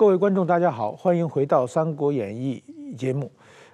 [0.00, 2.64] 各位观众，大家好，欢迎回到《三国演义》
[2.96, 3.30] 节目。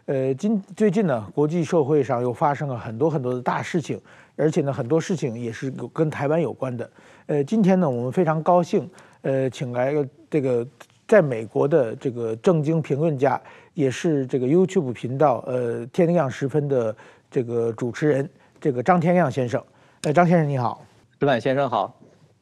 [0.07, 4.01] 呃，今最近呢，国际社会上又发生了很多很多的大事情，
[4.35, 6.91] 而且呢，很多事情也是跟台湾有关的。
[7.27, 8.91] 呃，今天呢，我们非常高兴，
[9.23, 9.95] 呃，请来
[10.29, 10.67] 这个
[11.07, 13.41] 在美国的这个政经评论家，
[13.75, 16.97] 也是这个 YouTube 频道呃天亮时分的
[17.31, 18.29] 这个主持人，
[18.61, 19.63] 这个张天亮先生。
[20.03, 20.85] 呃，张先生你好，
[21.21, 21.95] 石板先生好，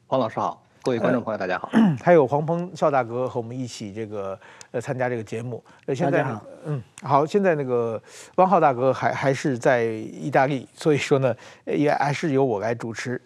[0.06, 0.63] 黄老师好。
[0.84, 1.70] 各位观众朋友，大家好。
[2.04, 4.38] 还有黄鹏邵大哥和我们一起这个
[4.70, 5.64] 呃参加这个节目。
[5.86, 8.00] 呃，现在好，嗯，好，现在那个
[8.34, 11.34] 汪浩大哥还还是在意大利，所以说呢，
[11.64, 13.18] 也还是由我来主持。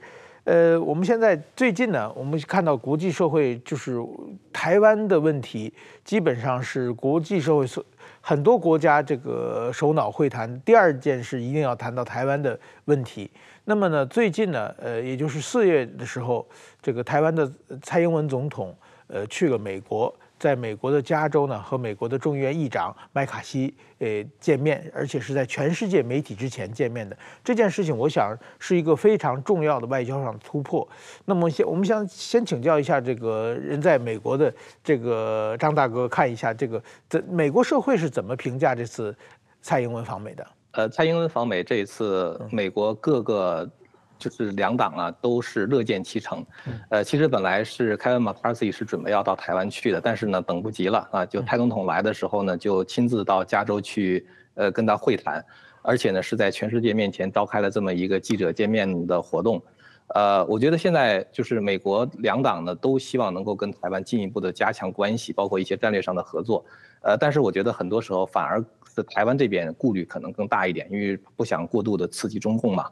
[0.45, 4.01] 呃，我们现在最近呢，我们看到国际社会就是
[4.53, 7.85] 台湾的问题，基本上是国际社会所
[8.21, 13.29] 很多国家这个首脑会谈第二件事，一定要谈到台湾的问题。
[13.71, 16.49] 那么呢，最近呢，呃，也就是四月的时候，
[16.81, 17.47] 这个台湾的
[17.83, 18.75] 蔡英文总统，
[19.09, 27.15] 呃，去了美国，在美国的加州呢，和美国的众议院议长麦卡锡，呃，见面，而且是在全世界媒体之前见面的。
[27.45, 30.89] 这件事情，我想是一个非常重要的外交上的突破。
[31.27, 34.51] 那么先，我们想先请教一下这个人在美国的
[34.83, 39.15] 这个张大哥，看一下这个这美国社会是怎么评价这次
[39.61, 40.47] 蔡英文访美的？
[40.73, 43.69] 呃，蔡英文访美这一次，美国各个
[44.19, 46.45] 就是两党啊，都是乐见其成。
[46.91, 55.43] 呃，其实本来是凯文·马卡锡是准备要到台湾去的，但是呢，等不及了啊，就蔡总统来的时候呢，就亲自到加州去，呃，跟他会谈，
[55.83, 59.61] 而且呢，是在全世界面前召开了这么一个记者见面的活动。
[60.15, 66.65] 呃，我觉得现在就是美国两党呢，都希望能够跟台湾进一步的加强关系，包括一些战略上的合作。
[67.01, 68.63] 呃，但是我觉得很多时候反而。
[69.03, 72.85] 台湾这边顾虑可能更大一点，因为不想过度的刺激中共嘛，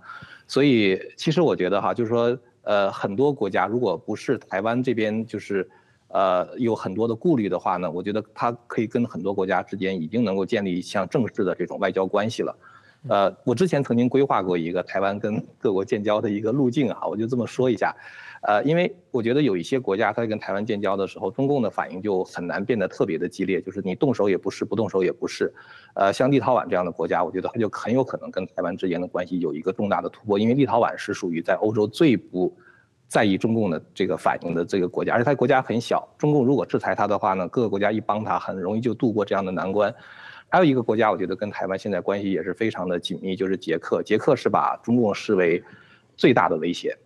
[0.47, 5.69] 所以其实我觉得哈，就是说，呃，很多国家如果不是台湾这边就是，
[6.09, 12.59] 呃，有很多的顾虑的话呢，我觉得它可以跟很多国家之间已经能够建立像正式的这种外交关系了。
[13.09, 17.95] 呃，我之前曾经规划过一个台湾跟各国建交的一个路径啊，我就这么说一下。
[18.47, 25.53] 呃，因为我觉得有一些国家，它跟台湾建交的时候，中共的反应就很难变得特别的激烈，就是你动手也不是，不动手也不是。
[25.95, 32.57] 呃，像立陶宛这样的国家，我觉得它就很有可能跟台湾之间的关系有一个重大的突破，因为立陶宛是属于在欧洲最不
[33.09, 39.93] 在意中共的这个反应的这个国家，而且它国家很小，中共如果制裁它的话呢，各个国家一帮它，很容易就度过这样的难关。
[40.49, 44.05] 还有一个国家，我觉得跟台湾现在关系也是非常的紧密，就是捷克。
[44.05, 45.61] 捷克是把中共视为
[46.17, 46.97] 最大的威胁。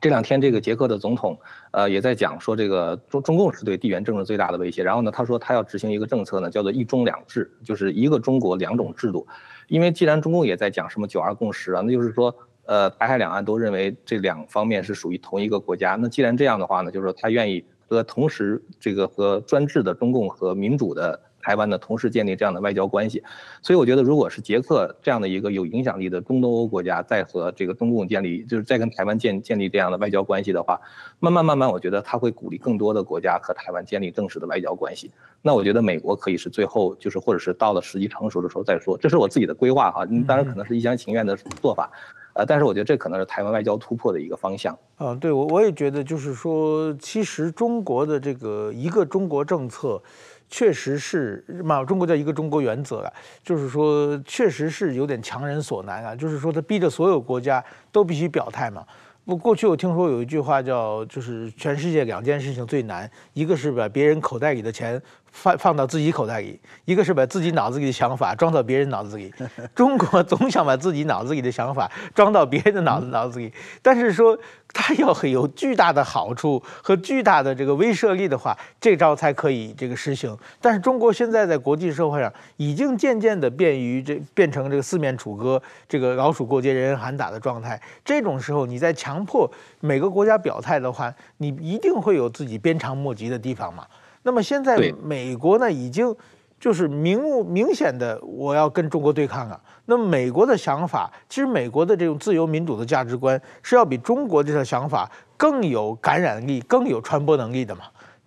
[0.00, 1.36] 这两天，这个捷克的总统，
[1.72, 4.82] 呃，也在讲说，这个中中共是对地缘政治最大的威胁。
[4.82, 9.26] 然后呢，他说他要执行一个政策呢，叫做一中两制，就是一个中国两种制度。
[9.66, 12.34] 因为既然中共也在讲什么九二共识啊，那就是说，
[12.66, 15.96] 呃，台海两岸都认为这两方面是属于同一个国家。
[15.96, 21.20] 那既然这样的话呢，就是说他愿意和同时这个和专制的中共和民主的。
[21.48, 23.22] 台湾呢，同时建立这样的外交关系，
[23.62, 30.78] 所以我觉得，如果是捷克这样的一个有影响力的中东欧国家，在和这个中共建立，就是在跟台湾建建立这样的外交关系的话，
[31.20, 35.10] 慢慢慢慢，我觉得他会鼓励更多的国家和台湾建立正式的外交关系。
[35.40, 40.04] 那我觉得美国可以是最后，就是或者是到了时机成熟的时候再说，这是我自己的规划哈。
[40.26, 41.90] 当然可能是一厢情愿的做法，
[42.34, 44.78] 呃，但是我觉得这可能是台湾外交突破的一个方向。
[44.96, 50.02] 啊，对我我也觉得，就是说，其实中国的这个一个中国政策。
[50.48, 58.84] 确实是嘛，中国叫一个中国原则啊，就是说，确实是有点强人所难啊，就是说，他逼着所有国家都必须表态嘛。
[59.24, 65.00] 我，过去我听说有一句话叫，就是全世界两件事情最难，一个是把别人口袋里的钱。
[65.30, 69.30] 放放到自己口袋里，一个是把自己脑子里的想法装到别人脑子里。
[69.76, 74.36] 中国总想把自己脑子里的想法装到别人的脑子脑子里，但是说
[74.72, 80.36] 他要有巨大的好处和巨大的这个威慑力的话，这招才可以这个实行。
[80.60, 87.80] 但是中国现在在国际社会上已经渐渐的变于这变成这个四面楚歌，这个老鼠过街人人喊打的状态。
[88.04, 89.50] 这种时候，你在强迫
[89.80, 93.86] 每个国家表态的话，你一定会有自己鞭长莫及的地方嘛。
[94.22, 96.14] 那么现在美国呢，已经
[96.58, 99.60] 就是明目明显的我要跟中国对抗啊。
[99.86, 107.82] 那美国的想法，其实美国的这种自由民主的价值观是要比中国这套想法更有感染力、更有传播能力的嘛，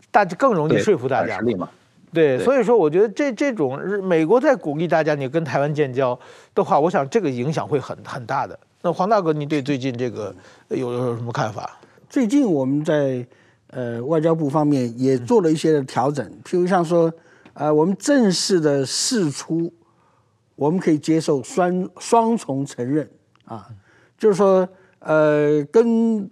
[0.09, 1.69] 大家更容易说服大家嘛。
[2.13, 6.17] 对，所以说我觉得这这种美国在鼓励大家你跟台湾建交
[6.53, 8.59] 的话，我想这个影响会很很大的。
[8.81, 10.33] 那黄大哥，你对最近这个
[10.69, 11.77] 有有什么看法？
[12.09, 13.25] 最近我们在。
[13.73, 17.09] 呃，外交部方面也做了一些调整，譬如像说，
[17.53, 19.71] 呃，我们正式的释出，
[20.55, 23.09] 我们可以接受双双重承认
[23.45, 23.67] 啊，
[24.17, 24.67] 就是说，
[24.99, 26.29] 呃，跟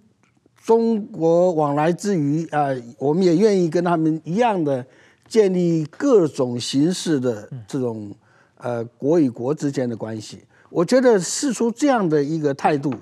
[0.64, 2.68] 中国往来之余啊，
[2.98, 4.84] 我们也愿意跟他们一样的
[5.26, 8.14] 建立各种形式的这种
[8.58, 10.40] 呃国与国之间的关系。
[10.68, 12.94] 我觉得释出这样的一个态度，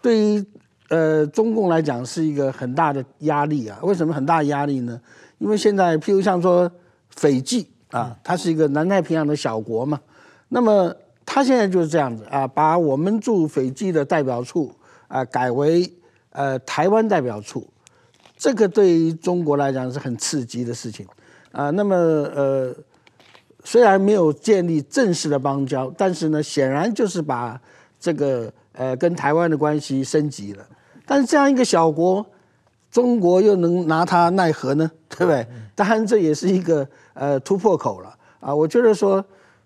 [0.00, 0.44] 对于
[0.88, 3.78] 呃中共来讲是一个很大的压力啊。
[3.82, 5.00] 为什么很大压力呢？
[5.38, 6.70] 因为现在譬如像说
[7.20, 10.00] 斐济啊，它是一个南太平洋的小国嘛，
[10.48, 10.94] 那么
[11.26, 14.72] 它现在就是这样子啊，把我们驻斐济的代表处
[15.08, 15.92] 啊改为。
[16.32, 17.66] 呃，台湾代表处，
[18.36, 21.04] 这个对于中国来讲是很刺激的事情
[21.50, 21.70] 啊。
[21.70, 22.72] 那么呃，
[23.64, 27.60] 虽然没有建立正式的邦交，但是呢，显然就是把
[27.98, 30.64] 这个呃跟台湾的关系升级了。
[31.04, 32.24] 但是这样一个小国，
[32.90, 34.90] 中国又能拿它奈何呢？
[35.08, 35.46] 对不对？
[35.74, 38.54] 当然这也是一个呃突破口了啊。
[38.54, 39.24] 我觉得说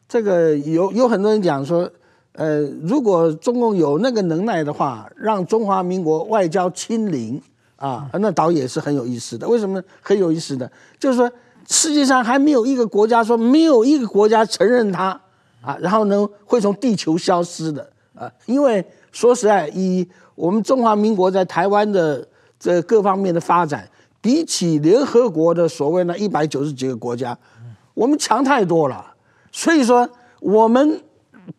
[0.08, 1.90] 这个有有很多人讲说。
[2.36, 7.40] 呃，如果中共有那个能耐的话，让中华民国外交清零
[7.76, 9.46] 啊，那倒也是很有意思的。
[9.48, 10.68] 为什么很有意思的？
[10.98, 11.30] 就是说，
[11.68, 15.10] 世界上还没有一个国家说没有一个国家承认它
[15.62, 18.28] 啊，然后呢会从地球消失的啊。
[18.46, 20.04] 因为说实在，以
[20.34, 22.26] 我们中华民国在台湾的
[22.64, 23.86] 这各方面的发展，
[24.22, 27.36] 比起联合国的所谓那一百九十几个国家，
[27.92, 29.14] 我们强太多了。
[29.52, 30.08] 所以说
[30.40, 30.98] 我们。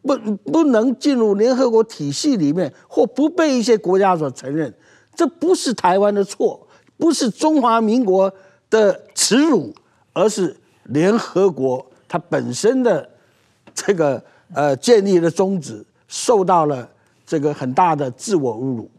[0.02, 0.18] 不
[0.52, 4.74] 不能进入联合国体系里面，或不被一些国家所承认，
[5.14, 6.68] 这不是台湾的错，
[6.98, 8.34] 不是中华民国
[8.68, 9.72] 的耻辱，
[10.12, 13.08] 而是联合国它本身的
[13.76, 14.20] 这个
[14.56, 16.90] 呃建立的宗旨受到了
[17.24, 18.90] 这个很大的自我侮辱。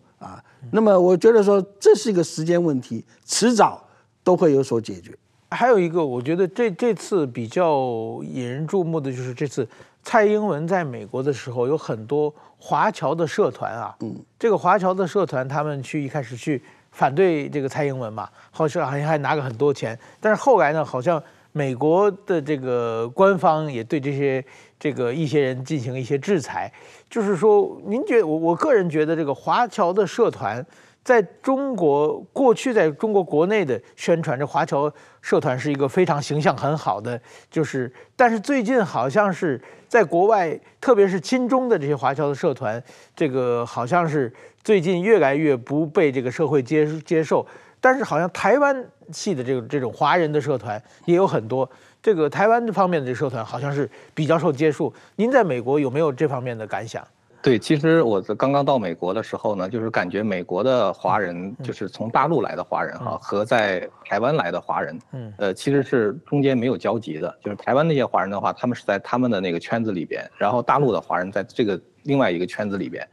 [0.71, 3.83] 那么我觉得说这是一个时间问题，迟早
[4.23, 5.17] 都会有所解决。
[5.51, 9.67] 还有一个，我觉得这这次比较引人注目的就是这次。
[10.03, 21.21] 蔡英文在美国的时候，有很多华侨的社团啊，嗯，这个华侨的社团，他们去一开始去反对这个蔡英文嘛，好像好像还拿个很多钱，但是后来呢，好像
[21.51, 24.45] 美国的这个官方也对这些
[24.79, 26.73] 这个一些人进行一些制裁，
[27.09, 30.65] 就是说，您觉得我我个人觉得这个华侨的社团。
[31.07, 34.93] 在中国过去，在中国国内的宣传，这华侨
[35.23, 37.17] 社团是一个非常形象很好的，
[37.49, 42.83] 就是，但是最近好像是在国外，特别是亲中的这些华侨的社团，
[43.15, 44.35] 这个好像是
[44.65, 47.47] 最近越来越不被这个社会接接受。
[47.81, 51.71] 但是好像台湾系的这个这种华人的社团也有很多，
[52.07, 54.95] 这个台湾这方面的这社团好像是比较受接触。
[55.17, 57.05] 您在美国有没有这方面的感想？
[57.43, 67.37] 对，其实我在刚刚到美国的时候呢，就是感觉美国的华人，就是从大陆来的华人哈，和在台湾来的华人，嗯，呃，其实是中间没有交集的。
[67.43, 73.05] 就是台湾那些华人的话，他们是在他们的那个圈子里边，然后大陆的华人在这个另外一个圈子里边。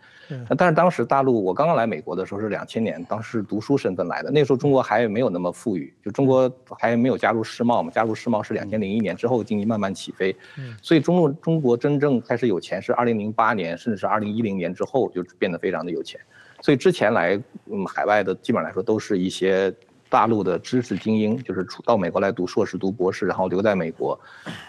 [0.57, 10.35] 但是当时大陆，我刚刚来美国的时候是两千年，当时是读书身份来的，那时候中国还没有那么富裕，就中国还没有加入世贸嘛，加入世贸是两千零一年之后经济慢慢起飞，
[10.81, 16.19] 所以中国中国真正开始有钱是二零零八年，甚至是二零一零年之后就变得非常的有钱，
[16.61, 19.73] 所以之前来嗯海外的基本上来说都是一些
[20.09, 24.19] 大陆的知识精英，就是出到美国来读硕士、读博士，然后留在美国，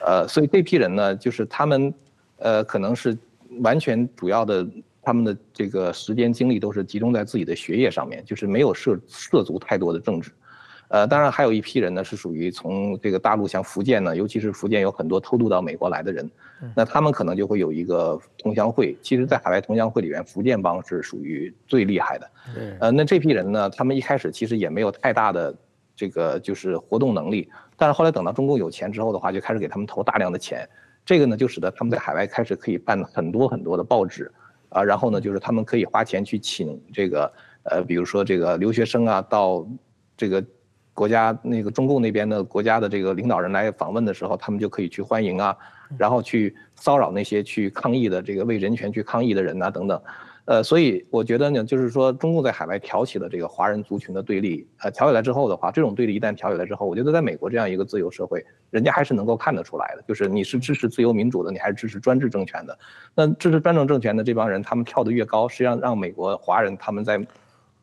[0.05, 1.93] 呃，所以这批人呢，就是他们
[2.39, 3.17] 呃可能是
[3.61, 4.67] 完全主要的。
[5.05, 10.31] 他们的这个时间精力都是集中在自己的学业上面，就是没有涉涉足太多的政治，
[10.89, 16.31] 呃，当然还有一批人呢是属于从这个大陆像福建呢，尤其是福建有很多偷渡到美国来的人，
[16.75, 18.97] 那他们可能就会有一个同乡会。
[19.03, 22.31] 其实，在海外同乡会里面，福建帮是属于最厉害的。
[22.81, 25.55] 呃，那这批人呢，他们一开始其实也没有太大的
[25.97, 30.69] 这个就是活动能力，但是后来等到中共有钱之后的话，就开始给他们投大量的钱，
[31.05, 34.31] 这个呢就使得他们在海外开始可以办很多很多的报纸。
[34.75, 39.67] 啊，然后呢，就是他们可以花钱去请这个，呃，比如说这个留学生啊，到
[40.17, 40.45] 这个
[40.93, 45.57] 国家那个中共那边的国家的这个领导人来访问的时候，他们就可以去欢迎啊，
[45.97, 50.03] 然后去骚扰那些去抗议的这个为人权去抗议的人呐、啊，等等。
[50.47, 62.79] 呃，所以我觉得呢，就是说，中共在海外挑起了这个华人族群的对立，呃，挑起来之后的话，这种对立一旦挑起来之后，我觉得在美国这样一个自由社会，人家还是能够看得出来的，就是你是支持自由民主的，你还是支持专制政权的。
[63.15, 67.19] 那支持专政政权的这帮人，他们跳得越高，实际上让美国华人他们在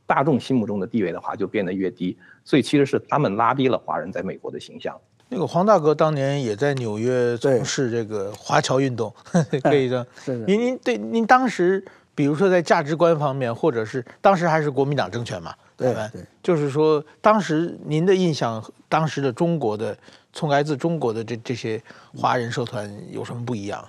[0.05, 4.95] 大众心目中的地位的话就变得越低，所以其实是他们拉低了华人在美国的形象。
[5.29, 9.11] 那个黄大哥当年也在纽约从事这个华侨运动，
[9.63, 10.05] 可以的。
[10.45, 11.83] 您您对您当时。
[12.13, 16.09] 比如说，在价值观方面，或者是当时还是国民党政权嘛，对吧？
[16.11, 19.97] 对，就是说，当时您的印象，当时的中国的，
[20.33, 21.81] 从来自中国的这这些
[22.15, 23.83] 华人社团有什么不一样？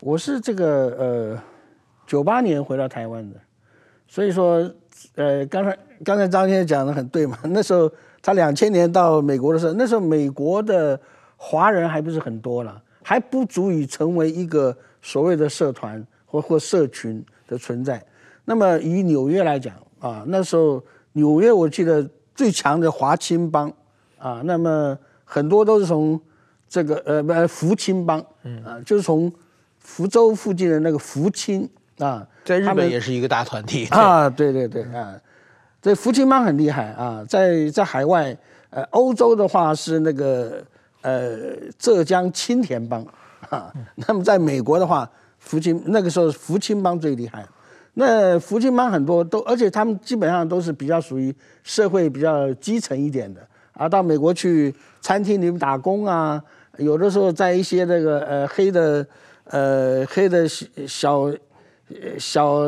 [0.00, 1.42] 我是这个呃，
[2.06, 3.36] 九八年回到台湾的，
[4.08, 4.68] 所以说，
[5.14, 7.38] 呃，刚才刚才张先生讲的很对嘛。
[7.50, 11.00] 那时候他两千年到美国的时候，那时候美国的
[11.36, 18.02] 华人还不是很多了，还不足以成为一个所谓的社团或或社群的存在。
[18.46, 23.70] 那么以纽约来讲啊，那时候纽约我记得最强的华青帮
[24.18, 26.18] 啊，那么很多都是从
[26.68, 28.18] 这个呃不福清帮，
[28.64, 29.30] 啊，就是从
[29.78, 32.26] 福州附近的那个福清啊。
[32.44, 35.14] 在日本也是一个大团体啊，对对对啊，
[35.80, 38.36] 这福清帮很厉害啊，在在海外，
[38.70, 40.64] 呃，欧洲的话是那个
[41.02, 43.06] 呃浙江青田帮
[43.50, 45.08] 啊，那么在美国的话，
[45.42, 47.46] 福清那个时候福清帮最厉害，
[47.94, 53.40] 那福清帮很多都，而且他们基本上都是比较属于社会比较基层一点的。
[53.72, 56.42] 啊，到美国去餐厅里面打工啊，
[56.78, 59.06] 有的时候在一些那个呃黑的
[59.44, 61.30] 呃黑的小。
[62.18, 62.62] 小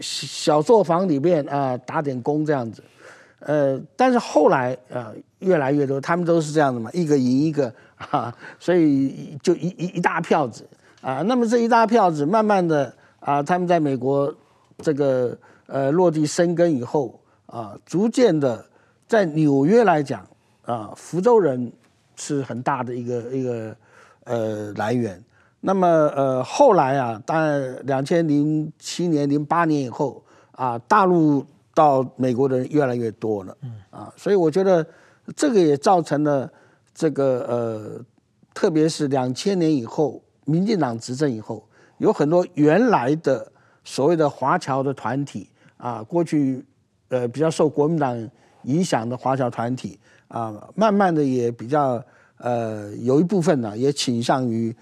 [0.00, 2.82] 小作坊里面啊，打点工这样子，
[3.40, 10.66] 呃，但是后来啊，越来越多，他们都是这样的嘛，一个赢一个啊，所以就一一一大票子。
[11.00, 11.22] 啊。
[11.22, 14.34] 那么这一大票子，慢慢的啊，他们在美国
[14.78, 18.64] 这个呃落地生根以后啊，逐渐的
[19.06, 20.26] 在纽约来讲
[20.64, 21.72] 啊，福州人
[22.16, 23.76] 是很大的一个一个
[24.24, 25.22] 呃来源。
[25.60, 33.56] 那么呃后来啊，当然两千零七年、零八年以后啊，大陆到美国的人越来越多了，
[33.90, 34.84] 啊，所以我觉得
[35.36, 36.50] 这个也造成了
[36.94, 38.04] 这个呃，
[38.54, 41.64] 特别是两千年以后，民进党执政以后，
[41.98, 43.50] 有很多原来的
[43.84, 46.64] 所谓的华侨的团体啊，过去
[47.08, 48.28] 呃比较受国民党
[48.64, 52.02] 影响的华侨团体啊，慢慢的也比较
[52.38, 54.74] 呃有一部分呢，也倾向于。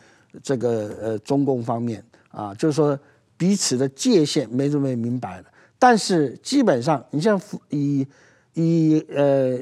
[0.43, 2.97] 这个呃，中共方面啊，就是说
[3.39, 5.45] 彼此的界限没这么明白了。
[5.79, 8.07] 但是基本上，你像以
[8.53, 9.59] 以呃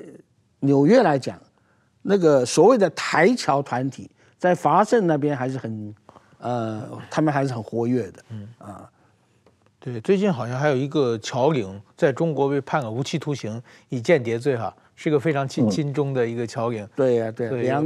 [0.58, 1.40] 纽约来讲，
[2.02, 5.94] 那个所谓的台侨团体在华盛那边还是很
[6.38, 8.22] 呃，他们还是很活跃的。
[8.30, 8.90] 嗯啊，
[9.80, 14.74] 对，最近好像还有一个侨领在中国被判了无期徒刑，以间谍罪哈。
[14.98, 17.84] 是个非常亲亲中的一个侨领，对呀，对梁，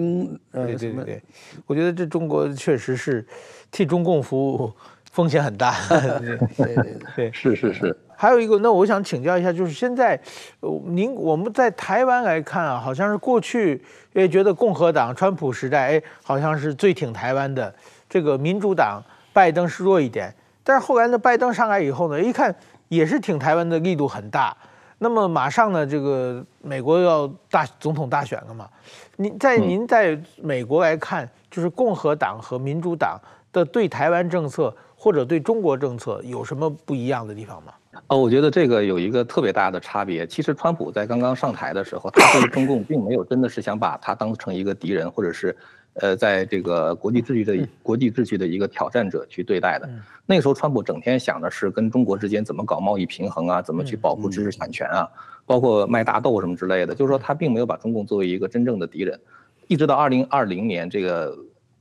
[0.53, 1.21] 对对对，
[1.67, 3.27] 我觉得这中国确实是
[3.69, 4.73] 替中共服务，
[5.11, 5.75] 风险很大。
[5.91, 7.97] 对对对，对，是是是。
[8.21, 10.21] 还有一个，那我想请教一下，就是现在，
[10.61, 17.75] 呃您我们在台湾来看啊，好像是过去也觉得共和党川普时代，哎，好像是最挺台湾的，
[18.11, 20.31] 这个民主党拜登是弱一点，
[20.63, 22.55] 但是后来呢，拜登上来以后呢，一看
[22.89, 24.55] 也是挺台湾的力度很大。
[24.99, 28.69] 那么马上呢，这个美国要大总统大选了嘛？
[29.17, 33.19] 您在您在美国来看，就是共和党和民主党
[33.51, 37.73] 的对台湾政策或者对中国政策有什么不一样的地方吗？
[38.07, 40.27] 哦，我觉得这个有一个特别大的差别。
[40.27, 45.57] 其实川普在刚刚上台的时候，他对中共并没有真的是想把他当成一个敌人，或者是。
[45.95, 49.91] 呃，在这个国际秩序的国际秩序的一个挑战者去对待的，
[50.25, 55.11] 那个时候，川普整天想的是跟中国之间怎么搞贸易平衡啊，怎么去保护知识产权啊，
[55.45, 56.95] 包括卖大豆什么之类的。
[56.95, 59.21] 就是说，他并没有把中共作为一个真正的敌人。
[59.67, 61.37] 一直到二零二零年这个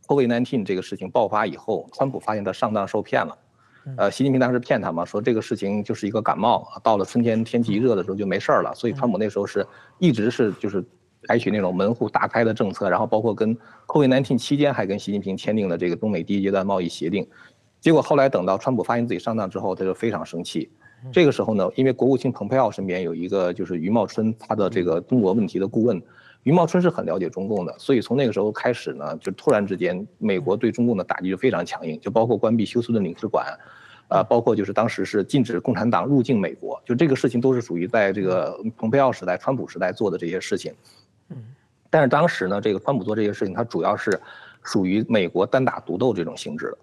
[0.08, 3.38] COVID-19 这个事情爆发以后，川普发现他上当受骗了。
[3.98, 8.74] 呃，习近平当时骗他嘛，说这个事情就是一个感冒，到了春天天气一热的时候就没事儿了。
[8.76, 9.66] 所以川普那时候是
[9.98, 10.84] 一直是就是。
[11.28, 13.56] 采取那种门户大开的政策，然后包括跟
[13.88, 17.28] COVID-19 期间还跟习近平签订了这个中美第一阶段贸易协定，
[17.82, 20.72] 结果后来等到川普发现自己上当之后，他就非常生气。
[21.12, 26.02] 这个时候呢，因为国务卿蓬佩奥身边有一个就是余茂春，他的这个中国问题的顾问，
[26.44, 33.46] 余茂春是很了解中共的，所以从那个时候开始呢，就突然之间美国对中共的打击就非常强硬，就包括关闭休斯顿领事馆，
[34.10, 40.74] 啊，包括就是当时是禁止共产党入境美国，就这个事情都是属于在这个蓬佩奥时代、川普时代做的这些事情。
[41.30, 41.38] 嗯，
[41.90, 44.20] 但是当时呢，这个川普做这些事情，它主要是
[44.64, 46.78] 属于美国单打独斗这种性质的，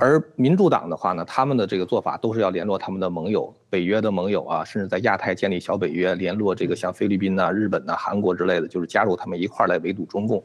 [0.00, 10.42] 而民主党的话呢，他们的这个做法都是要联络他们的盟友，北约的盟友啊，甚至在亚太建立小北约，联络这个像菲律宾呐、日本呐、韩国之类的，就是加入他们一块儿来围堵中共。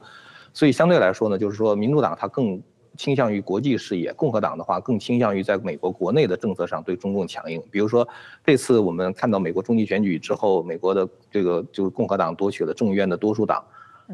[0.53, 2.61] 所以相对来说呢，就是说民主党它更
[2.97, 7.61] 倾向于国际视野，共和党的话更倾向于在美国国内的政策上对中共强硬。
[7.71, 8.07] 比如说
[8.43, 13.63] 这次我们看到美国中期选举之后，美国的这个就是共和党夺取了众议院的多数党，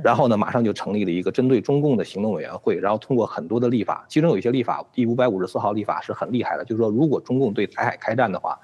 [0.03, 8.57] 然后呢马上就成立了一个针对中共的行动委员会，然后通过很多的立法，其中有一些立法，第五百五十四号立法是很厉害的，就是说如果中共对台海开战的话，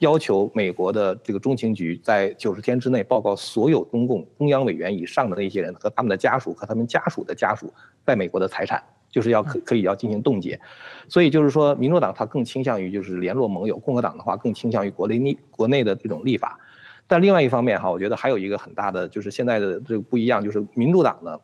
[0.00, 7.72] 要求美国的这个中情局在九十天之内报告所有中共中央委员以上的那些人和他们的家属和他们家属的家属
[8.04, 8.82] 在美国的财产。
[9.14, 10.60] 就是要可可以要进行冻结。
[11.08, 16.58] 所以就是说，民主党他更倾向于就是联络盟友，共和党的话更倾向于国内内国内的这种立法。
[17.06, 21.38] 但另外一方面哈，我觉得还有一个很大的就是现在的这个不一样，就是民主党呢，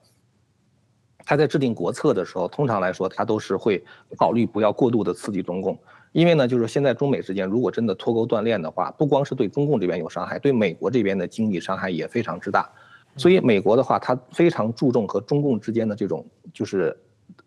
[1.19, 3.81] 他在制定国策的时候，通常来说他都是会
[4.19, 5.79] 考虑不要过度的刺激中共，
[6.13, 12.69] 因为呢，就是现在中美之间如果真的脱钩断链的话，不光是对中共这边有伤害，对美国这边的经济伤害也非常之大。
[13.17, 16.97] 所以美国的话，他非常注重和中共之间的这种就是。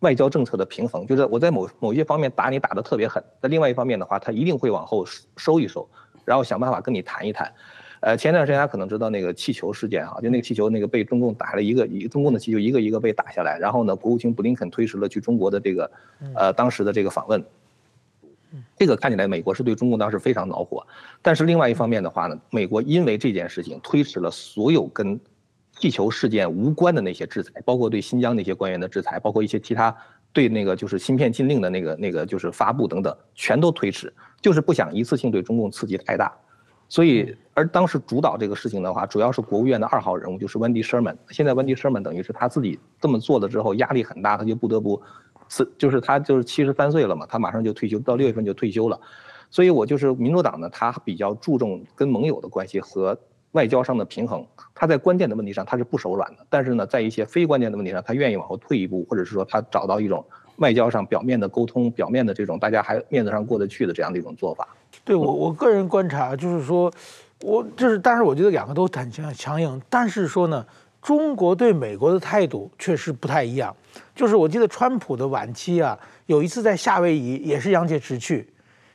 [0.03, 5.05] 外交政策的平衡，就是我在某某一些方面打你打得特别狠，在另外一方面的话，他一定会往后
[5.37, 5.87] 收一收，
[6.25, 7.49] 然后想办法跟你谈一谈。
[8.01, 15.89] 呃，前段时间大家可能知道那个气球事件哈，就那个气球那个被中共打了一个一中共的气球一个一个被打下来，然后呢，国务卿布林肯推迟了去中国的这个
[16.35, 17.41] 呃当时的这个访问。
[18.77, 20.85] 这个看起来美国是对中共当时非常恼火，
[21.21, 25.17] 但是另外一方面的话呢，美国因为这件事情推迟了所有跟。
[25.83, 29.93] 气球事件无关的那些制裁，包括对新疆那些官员的制裁，包括一些其他
[30.31, 36.33] 对那个就是芯片禁令的那个那个就是发布等等，全都推迟，就是不想一次性对中共刺激太大。
[36.87, 41.17] 所以，而当时主导这个事情的话，主要是国务院的二号人物，就是 Wendy Sherman。
[41.31, 45.01] 现在 Wendy Sherman 等于是他自己这么做了之后，压力很大，他就不得不
[45.49, 48.97] 辞，就是他就是七十三岁了嘛，他马上就退休，到六月份就退休了。
[49.51, 53.19] 所以我就是民主党呢，他比较注重跟盟友的关系和。
[53.53, 54.45] 外交上的平衡，
[54.75, 60.23] 他在关键的问题上他是不手软的，但是呢，在一些非关键的问题上，他愿意往后退一步，或者是说他找到一种
[60.57, 64.67] 外交上表面的沟通，表面的这种大家还面子上过得去的这样的一种做法。
[65.03, 66.91] 对我我个人观察就是说，
[67.41, 70.65] 我就是，但是我觉得两个都很强强硬，但是说呢，
[71.01, 73.75] 中国对美国的态度确实不太一样。
[74.15, 78.51] 就是我记得川普的晚期啊，有一次在夏威夷也是杨洁篪去，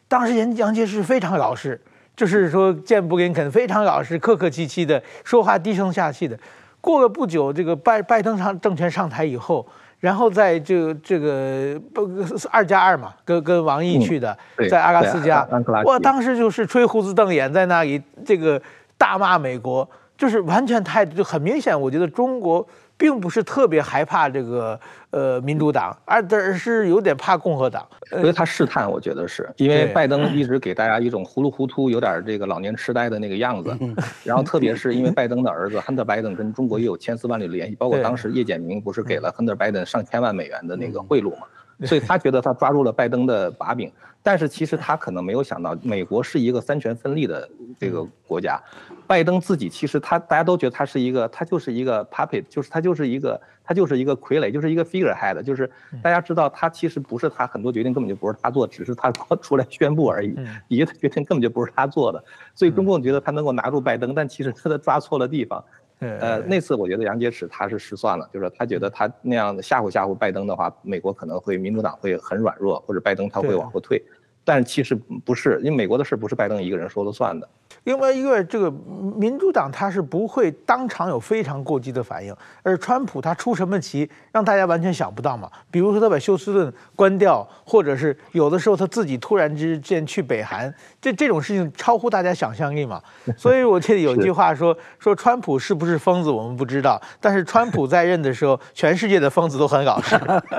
[0.09, 1.81] 当时杨杨洁篪非常老实。
[2.19, 6.37] 就是说，见布林肯非常老实，客客气气的说话，低声下气的。
[6.81, 9.65] 过了不久，这个拜拜登上政权上台以后，
[10.01, 12.11] 然后在这个这个不
[12.51, 15.47] 二加二嘛，跟跟王毅去的，嗯、在阿拉斯加，
[15.85, 18.61] 我当时就是吹胡子瞪眼，在那里这个
[18.97, 21.81] 大骂美国，就是完全态度就很明显。
[21.81, 22.67] 我觉得中国。
[23.01, 24.77] 并不是特别害怕这个
[25.11, 33.77] 呃民主党，而而是有点怕共和党，所以他试探，我觉得是因为拜登一直给大家一种糊里糊涂、有点这个老年痴呆的那个样子，
[34.25, 41.47] 然后特别是因为拜登的儿子 Hunter Biden 跟中国也有千丝万缕的联系，包括当时叶简明不是给了 Hunter Biden 上千万美元的那个贿赂嘛，
[41.85, 43.91] 所以他觉得他抓住了拜登的把柄。
[44.23, 48.61] 但是其实他可能没有想到，美国是一个三权分立的这个国家。
[49.07, 55.71] 拜登自己其实他大家都觉得他是一个，他就是一个 puppet，就是他就是一个他就是一个傀儡，就是一个 figurehead，就是
[56.03, 60.37] 大家知道他其实不是他很多决定根本就不是他做，只是他 出来宣布而已。
[60.69, 62.23] 底下的决定根本就不是他做的，
[62.55, 65.65] 所以中共觉得他能够拿住拜登，但其实他的抓错了地方。
[66.01, 74.03] 呃，那次我觉得杨洁篪他是失算了，就是他觉得他那样吓唬吓唬拜登的话，美国可能会民主党会很软弱，或者拜登他会往后退。
[74.45, 77.49] 但其实不是，因为美国的事不是拜登一个人说了算的。
[77.85, 78.71] 因为因为这个
[79.17, 85.51] 民主党他是不会当场有非常过激的反应，而川普他出什么棋让大家完全想不到嘛。
[85.71, 93.01] 比如说他把休斯顿关掉，或者是有的时候他自己突然之间去北韩，这这种事情超乎大家想象力嘛。
[93.37, 100.19] 所以我记得有句话说说川普是不是疯子我们不知道，但是川普在任的时候，全世界的疯子都很老实，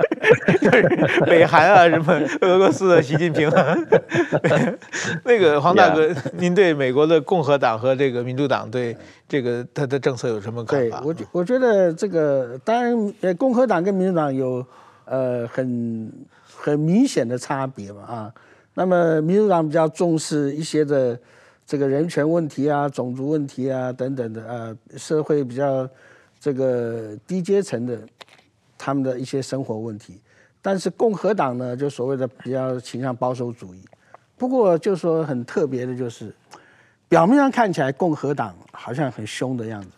[0.62, 0.82] 就是
[1.25, 3.49] 北韩啊什么俄罗斯的习近平。
[5.25, 8.95] 那个黄大哥您对美国的共和党和这个民主党对
[9.27, 11.01] 这个他的政策有什么看法？
[11.01, 14.65] 对，我觉我觉得这个当然，呃，共和党跟民主党有
[15.05, 16.09] 呃很
[16.45, 18.33] 很明显的差别嘛啊。
[18.75, 21.19] 那么民主党比较重视一些的
[21.65, 25.89] 这个人权问题啊、种族问题啊等等的啊，社会比较
[26.39, 27.99] 这个低阶层的
[28.77, 30.21] 他们的一些生活问题。
[30.61, 33.79] 但是共和党呢，就所谓的比较倾向保守主义。
[34.37, 36.33] 不过就说很特别的就是，
[37.09, 39.89] 表面上看起来共和党好像很凶的样子，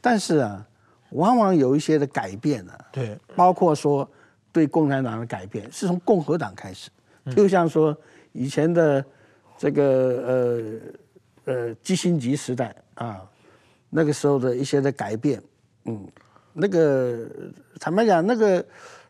[0.00, 0.66] 但是啊，
[1.10, 2.84] 往往有一些的改变呢、啊。
[2.90, 4.08] 对，包括说
[4.50, 6.90] 对共产党的改变是从共和党开始，
[7.36, 7.96] 就像说
[8.32, 9.04] 以前的
[9.56, 10.80] 这个
[11.44, 13.22] 呃呃基辛格时代啊，
[13.90, 15.40] 那个时候的一些的改变，
[15.84, 16.04] 嗯，
[16.52, 17.28] 那个
[17.78, 18.64] 坦白讲那个。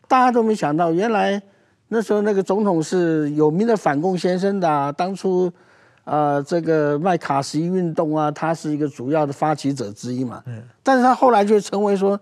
[0.09, 1.43] 大家都没想到，原来
[1.89, 5.51] 那时候那个总统是有名的反共先生的啊，当初，
[6.07, 10.41] 啊，这个麦卡锡运动啊，他是一个主要的发起者之一嘛。
[10.47, 10.63] 嗯。
[10.81, 12.19] 但是他后来就成为说，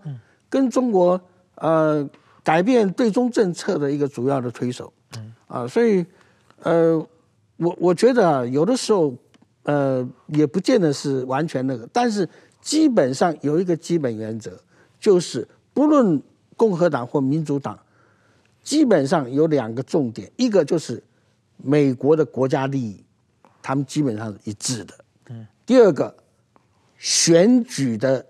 [0.50, 1.20] 跟中国
[1.56, 2.08] 呃
[2.44, 4.92] 改变对中政策的一个主要的推手。
[5.16, 5.34] 嗯。
[5.48, 6.06] 啊，所以
[6.64, 6.98] 呃，
[7.58, 9.14] 我我觉得啊，有的时候
[9.64, 12.28] 呃也不见得是完全那个，但是
[12.62, 14.52] 基本上有一个基本原则，
[15.00, 16.22] 就是不论。
[16.58, 17.78] 共和党或民主党，
[18.64, 21.04] 基本上有两个重点，一个就是
[21.58, 23.04] 美国的国家利益，
[23.66, 24.94] 他们基本上是一致的。
[25.30, 25.48] 嗯。
[25.66, 26.16] 第二个，
[27.00, 28.24] 选举的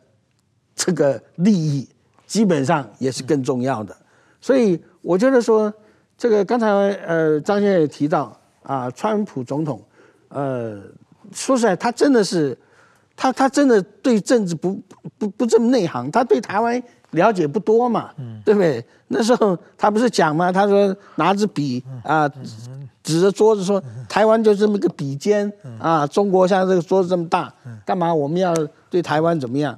[0.73, 1.85] 这个利益
[2.25, 3.93] 基本上也是更重要的。
[4.39, 5.73] 所以我觉得说，
[6.17, 9.83] 这个刚才呃张先生也提到啊，川普总统，
[10.29, 10.81] 呃，
[11.33, 12.57] 说实在，他真的是，
[13.13, 14.81] 他他真的对政治不
[15.17, 16.81] 不不这么内行，他对台湾。
[17.11, 18.11] 了解不多嘛，
[18.43, 18.83] 对不对？
[19.07, 20.51] 那时候他不是讲吗？
[20.51, 22.27] 他说拿着笔啊，
[23.03, 27.53] 指着桌子说：“台湾就这么个笔尖啊，中国像这个桌子这么大，
[27.85, 28.53] 干嘛我们要
[28.89, 29.77] 对台湾怎么样？”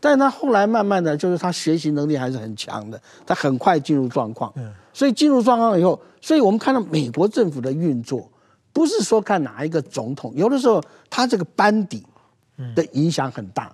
[0.00, 4.52] 但是他后来慢慢的就是他学习能力还是很强的，他很快进入状况。
[4.92, 8.28] 所以进入状况以后，所以我们看到美国政府的运作，
[8.72, 12.04] 不是说看哪一个总统，有的时候他这个班底
[12.74, 13.72] 的影响很大。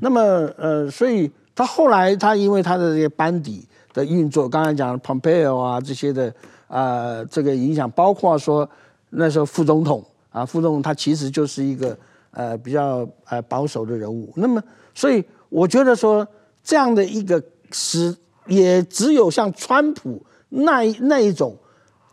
[0.00, 0.20] 那么
[0.58, 1.32] 呃，所以。
[1.54, 6.26] 他后来，他因为他的这些班底的运作，刚才讲的 Pompeo 啊这些的
[6.66, 8.68] 啊、呃，这个影响，包括说
[9.10, 11.96] 那时候副总统啊，副总统他其实就是一个
[12.32, 14.32] 呃比较呃保守的人物。
[14.34, 14.62] 那么，
[14.94, 16.26] 所以我觉得说
[16.62, 17.40] 这样的一个
[17.70, 21.56] 是也只有像川普那那一种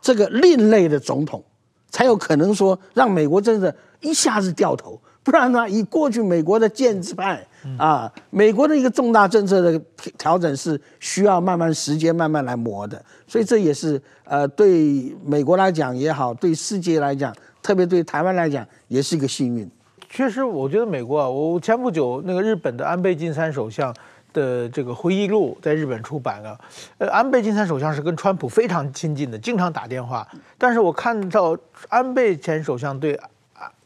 [0.01, 1.43] 这个另类的总统，
[1.89, 5.01] 才有可能说让美国真的一下子掉头。
[5.23, 5.69] 不然呢？
[5.69, 7.45] 以过去美国的建制派
[7.77, 9.79] 啊，美国的一个重大政策的
[10.17, 17.31] 调整是需要慢慢时间慢慢来磨的，所以这也是呃对美国来讲也好，对世界来讲，
[17.61, 19.69] 特别对台湾来讲，也是一个幸运。
[20.09, 23.95] 确实，我觉得美国啊，我前不久那个日本的安倍晋三首相
[24.33, 26.59] 的这个回忆录在日本出版了，
[26.97, 31.55] 呃，安倍晋三首相是跟川普非常亲近的，经常打电话，但是我看到
[31.89, 33.19] 安倍前首相对。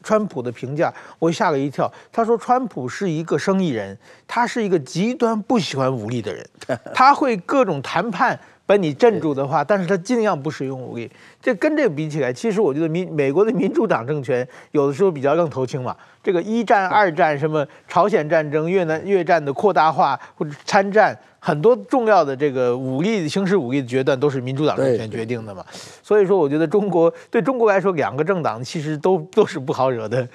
[0.05, 1.91] 川普的评价，我吓了一跳。
[2.11, 6.47] 他说，川普是一个生意人，他是一个极端不喜欢武力的人，
[6.93, 11.11] 他会各种谈判把你镇住的话，但是他尽量不使用武力。
[11.41, 15.95] 这跟这个比起来，其实我觉得民美国的民主党政权有的时候比较愣头青嘛。
[16.25, 21.15] 这个一战、二战，什么朝鲜战争、越南越战的扩大化或者参战。
[21.38, 25.63] 很多重要的这个武力行使武力的决断都是民主党政权决定的嘛，
[26.01, 30.27] 所以说我觉得中国对中国来说，两个政党其实都都是不好惹的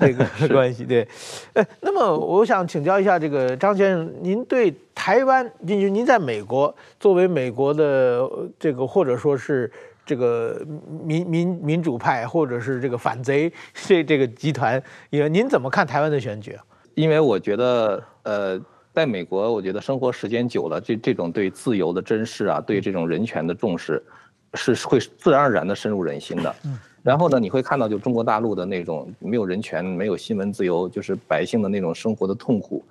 [0.00, 0.84] 这个关系。
[0.84, 1.06] 对，
[1.52, 9.70] 哎， 那么我想请教一下这个张先生，您对台湾，就是您在美国作为美国的这个或者说是
[10.12, 10.66] 这个
[11.04, 16.58] 民民民主派或者是这个反贼这这个集团，也您怎么看台湾的选举？
[16.94, 18.60] 因为我觉得呃。
[18.94, 24.04] 在美国，我觉得生活时间久了，这这种对自由的珍视啊，对这种人权的重视，
[24.52, 26.54] 是会自然而然的深入人心的。
[27.02, 32.84] 然后呢，你会看到就中国大陆的那种没有人权、没有新闻自由，就是百姓的那种生活的痛苦，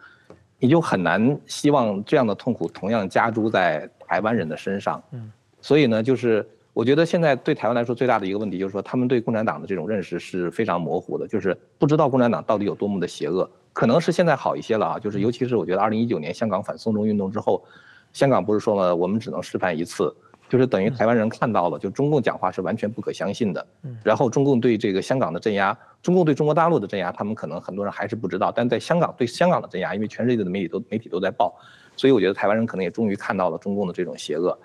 [0.57, 4.99] 你就很难希望这样的痛苦同样加诸在台湾人的身上。
[5.11, 5.31] 嗯
[5.61, 13.49] 所以呢，就是我觉得现在对台湾来说最大的一个问题，就是说他们对共产党的这种认识是非常模糊的，就是不知道共产党到底有多么的邪恶。
[13.73, 17.63] 可能是现在好一些了啊，就是尤其是我觉得二零一九年香港反送中运动之后，
[18.13, 20.13] 香港不是说了我们只能示范一次，
[20.49, 23.65] 就是等于台湾人看到了，就中共讲话是完全不可相信的。
[24.03, 31.53] 然后中共对这个香港的镇压，中共对中国大陆的镇压，他们可能很多人还是不知道，但在香港对香港的镇压，因为全世界的媒体都媒体都在报，
[31.95, 34.57] 所以我觉得台湾人可能也终于看到了中共的这种邪恶，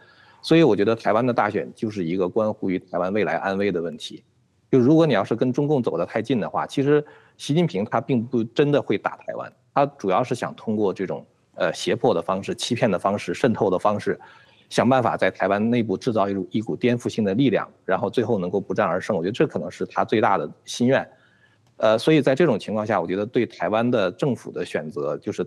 [0.47, 4.23] 所以我觉得台湾的大选就是一个关乎于台湾未来安危的问题。
[4.71, 7.05] 就如果你要是跟中共走得太近的话，其实。
[7.37, 11.23] 习近平他并不真的会打台湾，他主要是想通过这种
[11.57, 14.19] 呃胁迫的方式、欺骗的方式、渗透的方式，
[14.71, 19.15] 想办法在台湾内部制造一股一股颠覆性的力量，然后最后能够不战而胜。
[19.15, 21.07] 我觉得这可能是他最大的心愿。
[21.77, 25.47] 呃，所以在这种情况下，我觉得对台湾的政府的选择，就是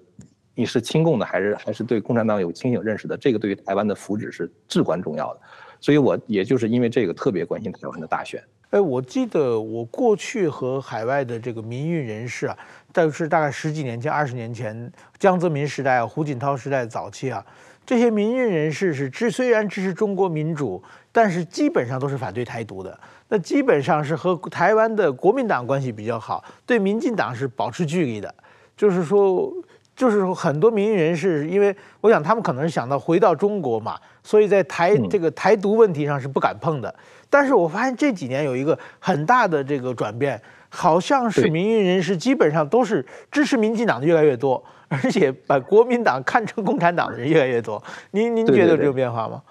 [0.59, 5.39] 你是亲共的还是还是对共产党有清醒认识的，这个对于台湾的福祉是至关重要的。
[5.79, 8.43] 所以我也就是因为这个特别关心台湾的大选。
[8.71, 12.57] 哎，我记得我过去和海外的这个民运人士啊，
[12.91, 17.43] 但是大概十几年前、二十年前，江泽民时代、胡锦涛时代早期啊，
[17.85, 22.99] 这些民运人士是支虽然支持中国民主，但是基本上都是反对台独的。
[23.29, 28.35] 那基本上是和台湾的国民党关系比较好，对民进党是保持距离的。
[28.75, 29.51] 就是说，
[29.99, 36.95] 就是说很多民运人士，因为我想他们可能是想到回到中国嘛，所以在台这个台独问题上是不敢碰的。
[37.29, 47.83] 但是我发现这几年有一个很大的这个转变，好像是民运人士基本上都是支持民进党的越来越多，而且把国民党看成共产党的人越来越多。
[48.11, 49.43] 您您觉得有这种变化吗？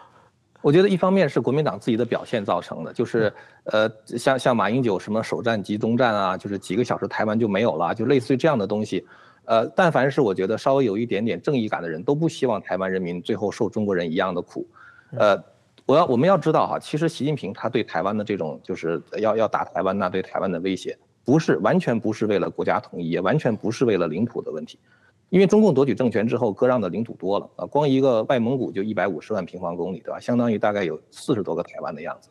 [0.63, 3.31] 我觉得一方面是国民党自己的表现造成的，就是
[3.65, 9.07] 呃，像像马英九什么首战即终战啊，就是几个小时台湾就没有了，就类似于这样的东西。
[9.49, 14.67] 呃，但凡是我觉得稍微有一点点正义感的人都不希望台湾人民最后受中国人一样的苦，
[15.17, 15.43] 呃。
[15.87, 24.79] 我要我们要知道哈，其实习近平他对台湾的这种就是要要打台湾呐，对台湾的威胁，不是完全不是为了国家统一，也完全不是为了领土的问题，
[25.31, 30.21] 因为中共夺取政权之后，割让的领土多了啊，光一个外蒙古就一百五十万平方公里，对吧？
[30.21, 32.29] 相当于大概有四十多个台湾的样子。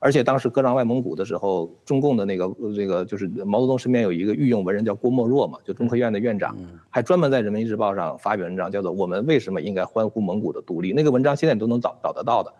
[0.00, 6.56] 而且当时割让外蒙古的时候，中共的那个这个就是毛泽东身边有一个御用文人叫郭沫若嘛，就中科院的院长，
[6.88, 10.92] 还专门在人民日报上发表文章，叫做《我们为什么应该欢呼蒙古的独立》。
[10.94, 12.52] 那个文章现在你都能找找得到的。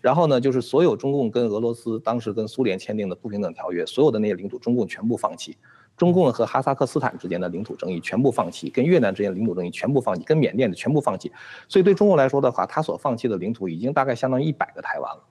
[0.00, 5.56] 然后呢，就是所有中共跟俄罗斯当时跟苏联签订的不平等条约，所有的那些领土，中共全部放弃。
[5.96, 11.32] 中共和哈萨克斯坦之间的领土争议全部放弃，跟越南之间的领土争议全部放弃，跟缅甸的全部放弃。
[11.68, 15.22] 所以对中共来说的话，他所放弃的领土已经大概相当于一百个台湾了。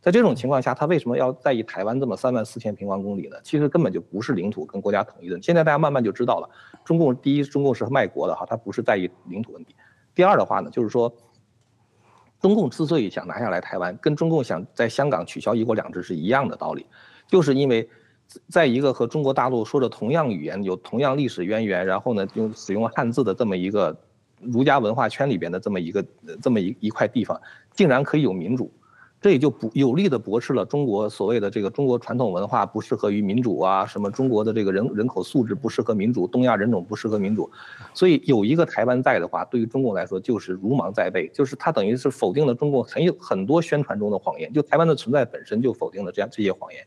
[0.00, 3.36] 在这种情况下，他为什么要在意台湾这么三万四千平方公里呢？
[3.42, 5.42] 其实根本就不是领土跟国家统一的。
[5.42, 6.48] 现在大家慢慢就知道了，
[6.84, 9.74] 中共第一，中共是卖国的哈，他不是在意领土问题。
[10.14, 11.12] 第二的话呢，就是说，
[12.40, 16.86] 中共之所以想拿下来台湾，跟中共想在香港取消一国两制是一样的道理，
[17.26, 17.88] 就是因为，
[18.48, 23.94] 在一个和中国大陆说着同样语言、有同样历史渊源，然后呢用使用汉字的这么一个
[24.40, 26.04] 儒家文化圈里边的这么一个
[26.40, 27.40] 这么一一块地方，
[27.72, 28.72] 竟然可以有民主。
[29.20, 37.50] 这也就不有力的驳斥了中国所谓的这个中国传统文化不适合于民主啊，什么中国的这个人人口素质不适合民主，东亚人种不适合民主，
[37.92, 46.86] 所以有一个台湾在的话，对于中共来说就是如芒在背，就是他等于是否定了中共很有很多宣传中的谎言，就台湾的存在本身就否定了这样这些谎言，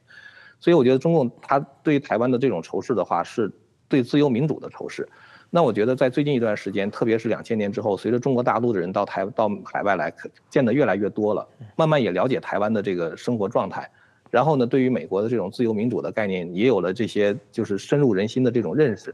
[0.59, 3.51] 所以我觉得中共他对于台湾的这种仇视的话，是
[3.89, 5.05] 对自由民主的仇视。
[5.53, 10.11] 那我觉得，在最近一段时间，特别是两千年之后，随着中国大陆的人到台到海外来，
[10.49, 13.91] 见得越来越多了，慢慢也了解台湾的这个生活状态，
[14.29, 19.13] 然后呢，对于美国的这种自由民主的概念，也有了这些就是深入人心的这种认识。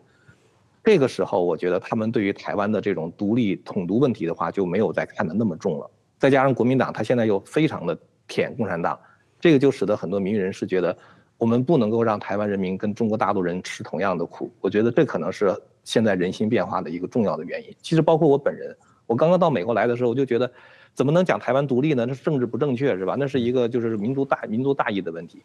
[0.84, 5.89] 这个时候，我觉得他们对于台湾的这种独立统独问题的话，就没有再看得那么重了。
[6.19, 7.97] 再加上国民党他现在又非常的
[8.28, 9.00] 舔共产党，
[9.39, 10.95] 这个就使得很多民运人士觉得，
[11.39, 14.52] 我们不能够让台湾人民跟中国大陆人吃同样的苦。
[14.62, 15.52] 我觉得这可能是。
[15.88, 20.52] 现在人心变化的一个重要的原因，其实包括我本人，我刚刚到美国来的时候，我就觉得，
[20.93, 22.06] 怎么能讲台湾独立呢？
[22.06, 23.15] 那是政治不正确，是吧？
[23.17, 25.41] 那是一个就是民族大民族大义的问题。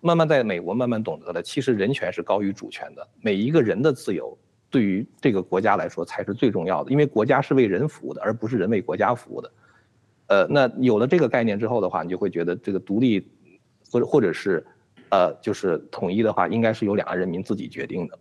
[0.00, 4.34] 慢慢在美国慢慢懂得了，其实人权是高于主权的，每一个人的自由
[4.70, 9.52] 对于这个国家来说才是最重要的，因为国家是为人服务的，而不是人为国家服务的。
[10.28, 13.28] 呃，那有了这个概念之后的话，你就会觉得这个独立，
[13.90, 14.64] 或者或者是，
[15.10, 18.18] 呃，就是统一的话，应该是由两岸人民自己决定的。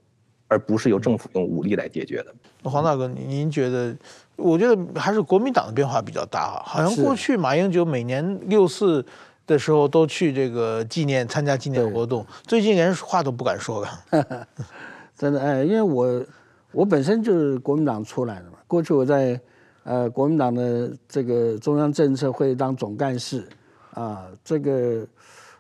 [0.52, 2.70] 而不是由政府用武力来解决的。
[2.70, 3.96] 黄大哥，您觉得？
[4.36, 6.62] 我觉得还是国民党的变化比较大。
[6.66, 9.06] 好像过去马英九每年六四
[9.48, 14.48] 的时候都去这个纪念参加纪念活动，最近连话都不敢说了。
[15.16, 16.26] 真的哎，因为我
[16.72, 18.58] 我本身就是国民党出来的嘛。
[18.68, 19.40] 过去我在
[19.84, 23.48] 呃国民党的这个中央政策会当总干事
[23.94, 25.08] 啊，这个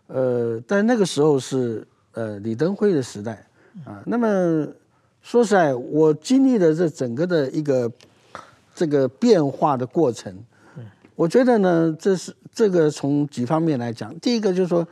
[0.07, 3.45] 呃，但那个时候是呃李登辉的时代
[3.85, 4.67] 啊，那么。
[5.21, 7.89] 说实在，我经历了这整个的一个
[8.73, 10.35] 这个变化的过程，
[11.15, 14.17] 我觉得呢，这是这个从几方面来讲。
[14.19, 14.85] 第一个就是说，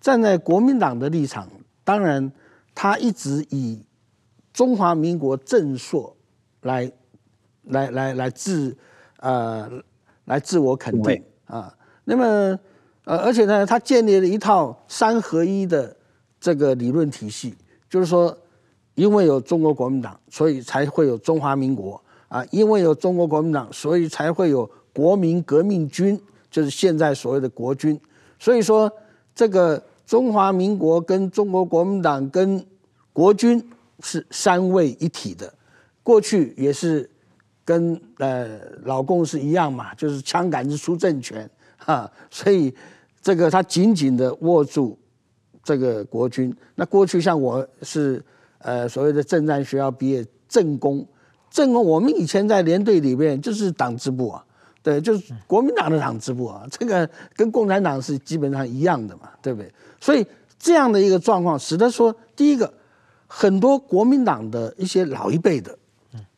[0.00, 1.48] 站在国民党的立场，
[1.82, 2.30] 当然
[2.74, 3.82] 他一直以
[4.52, 6.16] 中华民国正朔
[6.62, 6.90] 来
[7.64, 8.76] 来来来自
[9.18, 9.68] 呃
[10.26, 11.76] 来自我肯定啊。
[12.04, 12.58] 那么
[13.04, 15.94] 呃，而且呢，他建立了一套三合一的
[16.40, 17.56] 这个理论体系，
[17.90, 18.38] 就是说。
[18.94, 22.44] 因为有中国国民党，所以才会有中华民国啊！
[22.50, 27.98] 因为有中国国民党，所以才会有国民革命军，就是现在所谓的国军。
[28.38, 28.92] 所以说，
[29.34, 32.62] 这个中华民国跟中国国民党跟
[33.14, 33.66] 国军
[34.00, 35.50] 是三位一体的。
[36.02, 37.08] 过去也是
[37.64, 42.10] 跟呃老共是一样嘛，就是枪杆子出政权哈。
[42.30, 42.74] 所以
[43.22, 44.98] 这个他紧紧的握住
[45.64, 46.54] 这个国军。
[46.74, 48.22] 那过去像我是。
[48.62, 51.06] 呃，所谓的政战学校毕业，政工，
[51.50, 54.44] 政工，我们以前在连队里面就是党支部啊，
[54.82, 59.72] 对，就是国民党的党支部啊，这个跟共产党是基本上一样的嘛，对不对？
[60.00, 60.24] 所以
[60.58, 62.72] 这样的一个状况，使得说，第一个，
[63.26, 65.76] 很多国民党的一些老一辈的，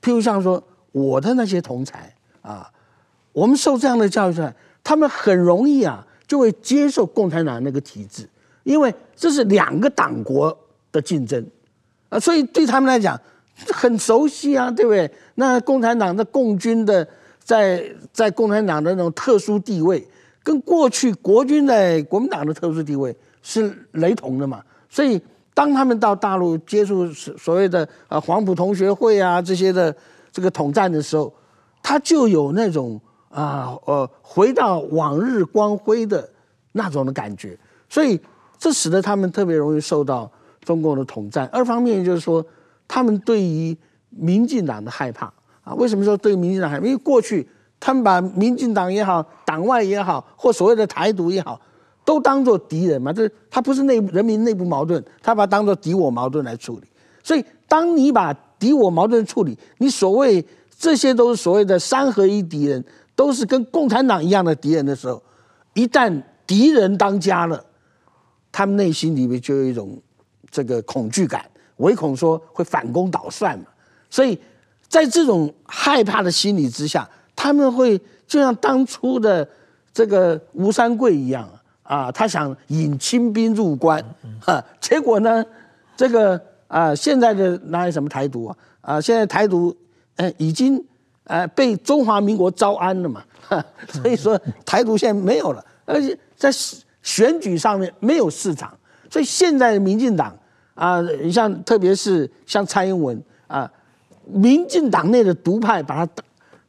[0.01, 2.71] 譬如像说我的那些同才啊，
[3.33, 8.27] 我们受这样的教育出来，他们很容易啊，就会接受共产党那个体制，
[8.63, 10.57] 因为这是两个党国
[10.91, 11.47] 的竞争。
[12.15, 13.21] 啊，所以对他们来讲
[13.73, 15.11] 很熟悉啊，对不对？
[15.35, 17.07] 那共产党的共军的
[17.43, 20.07] 在在共产党的那种特殊地位，
[20.45, 24.63] 跟过去国军在国民党的特殊地位是雷同的嘛。
[24.89, 25.21] 所以
[25.53, 29.93] 当他们到大陆接触所谓的啊黄埔同学会啊这些的
[30.31, 31.35] 这个统战的时候，
[31.83, 36.29] 他就有那种啊呃回到往日光辉的
[36.71, 38.21] 那种的感觉，所以
[38.57, 40.31] 这使得他们特别容易受到
[40.65, 41.47] 中共的统战。
[41.53, 42.45] 二方面就是说，
[42.89, 43.77] 他们对于
[44.11, 46.87] 民进党的害怕啊，为什么说对民进党害怕？
[46.87, 47.47] 因为过去
[47.79, 51.61] 他们把民进党也好，党外也好，或所谓的台独也好，
[52.05, 53.13] 都当作敌人嘛。
[53.13, 56.87] 这他不是内人民内部矛盾，他把它当作敌我矛盾来处理。
[57.23, 60.45] 所以，当你把敌我矛盾处理，你所谓
[60.79, 62.85] 这些都是所谓的三合一敌人，
[63.17, 65.23] 都是跟共产党一样的敌人的时候，
[65.73, 67.65] 一旦敌人当家了，
[68.53, 69.99] 他们内心里面就有一种
[70.55, 71.45] 这个恐惧感，
[71.79, 73.65] 唯恐说会反攻倒算嘛。
[74.09, 74.39] 所以
[74.87, 79.47] 在这种害怕的心理之下，他们会就像当初的
[79.93, 81.49] 这个吴三桂一样
[81.83, 84.01] 啊，他想引清兵入关，
[84.41, 85.45] 哈，结果呢，
[85.97, 86.41] 这个。
[86.67, 88.57] 啊，现在的哪有什么台独啊？
[88.81, 89.73] 啊，现在台独，
[90.17, 90.83] 呃，已经
[91.25, 93.23] 呃被中华民国招安了嘛，
[93.89, 94.37] 所以说
[94.67, 96.51] 台独现在没有了，而且在
[97.01, 98.77] 选举上面没有市场，
[99.09, 100.37] 所以现在的民进党
[100.75, 103.71] 啊，你像特别是像蔡英文啊，
[104.27, 106.13] 民进党内的独派把他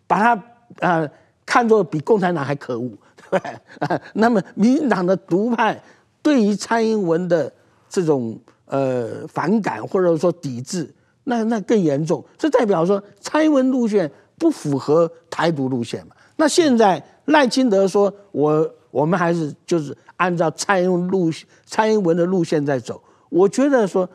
[0.08, 0.44] 把他
[0.88, 1.10] 啊
[1.46, 2.90] 看作比共产党还可恶，
[3.30, 3.50] 对吧？
[3.80, 5.82] 啊， 那么民进党的独派
[6.22, 7.52] 对于蔡英文的
[7.90, 8.40] 这种。
[8.68, 10.92] 呃，反感或者说抵制，
[11.26, 12.26] 那那更严重。
[12.36, 16.16] 这代表说蔡英文路线不符合台独路线嘛？
[16.36, 21.30] 那现在赖清德说，我我们还是就是按照蔡英文路
[21.64, 23.00] 蔡英文的路线在走。
[23.30, 24.10] 我觉得说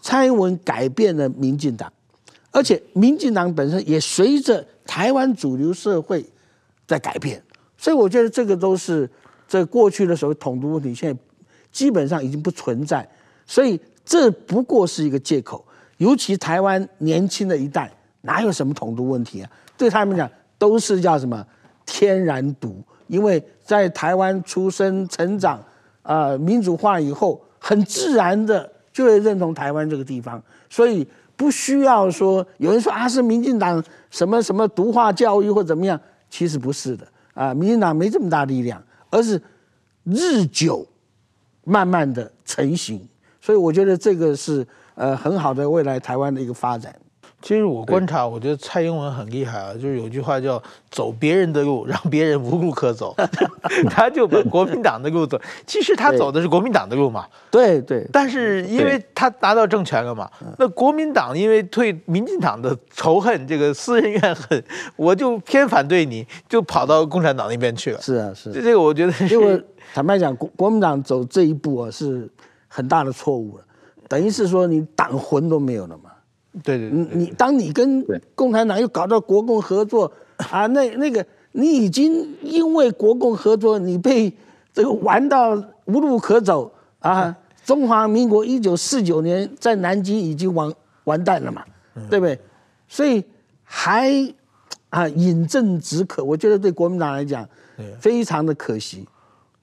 [0.00, 1.92] 蔡英文改变了民进党，
[2.50, 6.24] 而且民进党本身也随着台湾主流社会
[6.86, 7.42] 在改变，
[7.76, 9.08] 所以我觉得这个都是
[9.46, 11.20] 这过去的时候统独问题，现在
[11.70, 13.08] 基本上已经不存在，
[13.46, 13.80] 所以。
[14.04, 15.64] 这不过是一个借口，
[15.98, 17.88] 尤其台湾年轻的一代
[18.22, 19.50] 哪有什么统独问题啊？
[19.78, 21.46] 对他们讲都是叫什么
[21.86, 25.56] 天然独，因为在台湾出生成长，
[26.02, 35.98] 啊、呃，民主化以后，很自然的就会认同台湾这个地方，所以不需要说有人说啊是民进党什么什么毒化教育或怎么样，
[36.28, 39.40] 其实不是的啊，民进党没这么大力量，而是
[40.02, 40.84] 日久
[41.62, 43.00] 慢慢的成型。
[43.40, 46.92] 所以我觉得这个是呃很好的未来台湾的一个发展。
[47.42, 53.14] 其实我观察，我觉得蔡英文很厉害啊，就是有句话叫“走别人的路， 让别人无路可走”，
[53.90, 55.38] 他就把国民党的路走。
[55.66, 57.26] 其实他走的是国民党的路嘛。
[57.50, 58.06] 对对。
[58.12, 64.64] 但是因为他拿到政权了嘛，那国民党因为对民进党的仇恨，这个私人怨恨，
[64.96, 68.00] 我就偏反对你，就跑到共产党那边去了。
[68.00, 68.52] 是啊，是。
[68.52, 72.30] 这个我觉得，因为坦白讲，国国民党走这一步啊是。
[72.74, 73.64] 很大的错误了，
[74.08, 76.04] 等于是说你党魂都没有了嘛？
[76.62, 80.10] 对对，对，对，你当你跟共产党又搞到国共合作
[80.50, 84.32] 啊，那那个你已经因为国共合作，你被
[84.72, 87.36] 这个玩到无路可走啊！
[87.64, 90.72] 中华民国一九四九年在南京已经完
[91.04, 91.64] 完蛋了嘛，
[92.10, 92.38] 对不对？
[92.88, 93.22] 所以
[93.62, 94.10] 还
[94.90, 97.48] 啊饮鸩止渴，我觉得对国民党来讲，
[98.00, 99.06] 非常的可惜。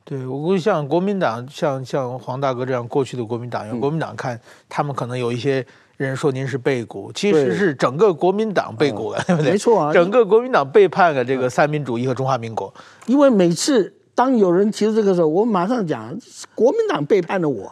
[0.06, 5.66] 对，我估计像国民党，像像黄大哥这样过去的国民党员，国民党看他们可能有一些
[6.08, 9.52] 人说您是背骨，其实是整个国民党背骨了，对不对？
[9.52, 12.74] 没错啊，整个国民党背叛了这个三民主义和中华民国。
[13.06, 16.18] 因为每次当有人提出这个时候，我马上讲，
[16.56, 17.70] 国民党背叛了我，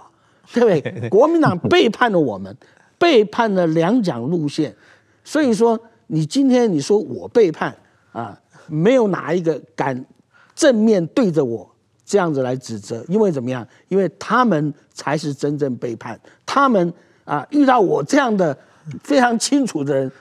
[0.54, 1.10] 对不对？
[1.10, 2.54] 国民党背叛了我们，
[2.98, 4.76] 背叛了两蒋路线。
[5.24, 7.74] 所以说，你今天你说我背叛
[8.12, 8.38] 啊，
[8.68, 10.06] 没有哪一个敢
[10.54, 11.70] 正面对着我。
[12.06, 13.68] 这样子来指责，因为怎么样？
[13.90, 16.94] 因为他们才是真正背叛，他们
[17.28, 18.58] 啊遇到我这样的
[19.04, 20.12] 非常清楚的人，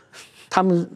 [0.51, 0.87] 他们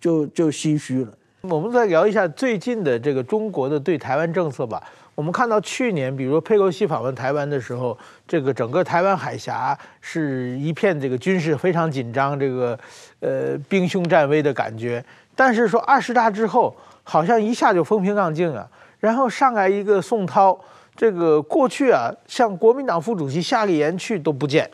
[0.00, 1.12] 就就心虚了。
[1.42, 4.82] 我们再聊一下最近的这个中国的对台湾政策吧。
[5.14, 7.96] 我们看到去年，比如说佩洛西访问台湾的时候，
[8.26, 12.78] 这个整个台湾海峡是一片这个军事非常紧张，这个
[13.20, 15.04] 呃兵凶战危的感觉。
[15.36, 18.66] 但是说二十大之后，好像一下就风平浪静啊。
[18.98, 20.58] 然后上来一个宋涛，
[20.96, 24.70] 这个过去啊，像国民党副主席夏立言去都不见。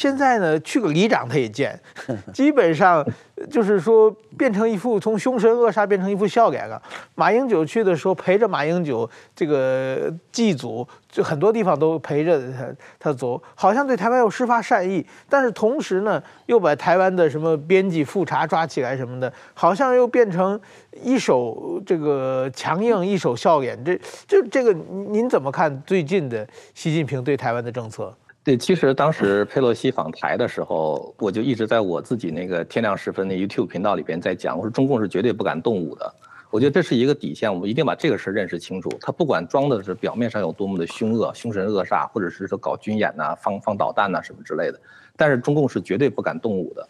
[0.00, 1.78] 现在呢，去个里长他也见，
[2.32, 3.06] 基本上
[3.50, 6.80] 就是说变成一副从凶神恶煞变成一副笑脸了。
[7.14, 12.66] 马英九去的时候陪着马英九这个祭祖，就很多地方都陪着他
[12.98, 20.58] 他走，好像对台湾又施发善意，但是同时呢，又把台湾的什么编辑复查抓起来什么的，好像又变成
[21.02, 23.78] 一手这个强硬，一手笑脸。
[23.84, 23.94] 这
[24.26, 28.16] 就这个您怎么看最近的习近平对台湾的政策？
[28.42, 36.14] 对，其实当时佩洛西访台的时候，我就一直在我自己那个天亮时分的 YouTube 频道里边在讲，我说中共是绝对不敢动武的。
[36.50, 38.90] 我觉得这是一个底线，我们一定把这个事认识清楚。
[39.00, 44.80] 他不管装的是表面上有多么的凶恶、凶神恶煞，或者是说搞军演呐、放放导弹呐什么之类的，
[45.16, 46.88] 但是中共是绝对不敢动武的。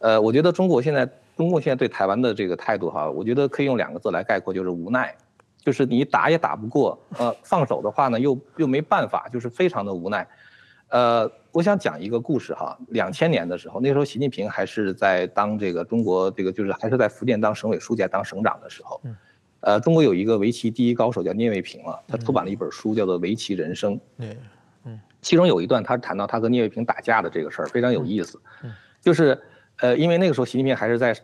[0.00, 5.14] 呃，我觉得中国现在中共现在对台湾的这个态度哈，我觉得可以用两个字来概括，就是无奈。
[5.64, 10.26] 就是你打也打不过，呃，放手的话呢，又又没办法，就是非常的无奈。
[10.88, 19.00] 呃，我想讲一个故事哈，两千年的时候，那时候习近平还是在当这个中国这个就是还是在福建当省委书记、当省长的时候，
[19.60, 23.96] 呃，中国有一个围棋第一高手叫聂卫平了，他出版了一本书叫做《围棋人生》，
[24.84, 28.40] 嗯，其中有一段他谈到他和聂卫平打架的这个事儿，非常有意思，
[29.00, 29.38] 就是
[29.78, 31.14] 呃，因为那个时候习近平还是在。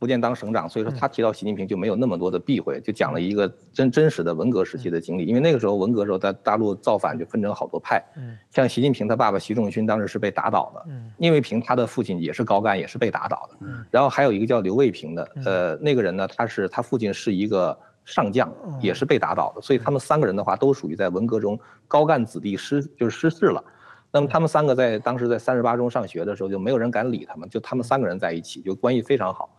[0.00, 5.26] 福建当省长，所以说他提到习近平就没有那么多的避讳，就讲了一个真真实的文革时期的经历。
[5.26, 8.02] 因为那个时候文革时候在大陆造反就分成好多派，
[8.50, 10.86] 像习近平他爸爸习仲勋当时是被打倒的，
[11.18, 13.66] 聂卫平他的父亲也是高干，也是被打倒的。
[13.90, 19.60] 然后还有一个叫刘卫平的，呃，那个人呢，他是他父亲是一个上将，也是被打倒的。
[19.60, 23.62] 所以他们三个人的话都属于在文革中高干子弟失就是失势了。
[24.10, 29.54] 那么他们三个在当时在三十八中上学的时候就没有人敢理他们，就他们三个人在一起就关系非常好。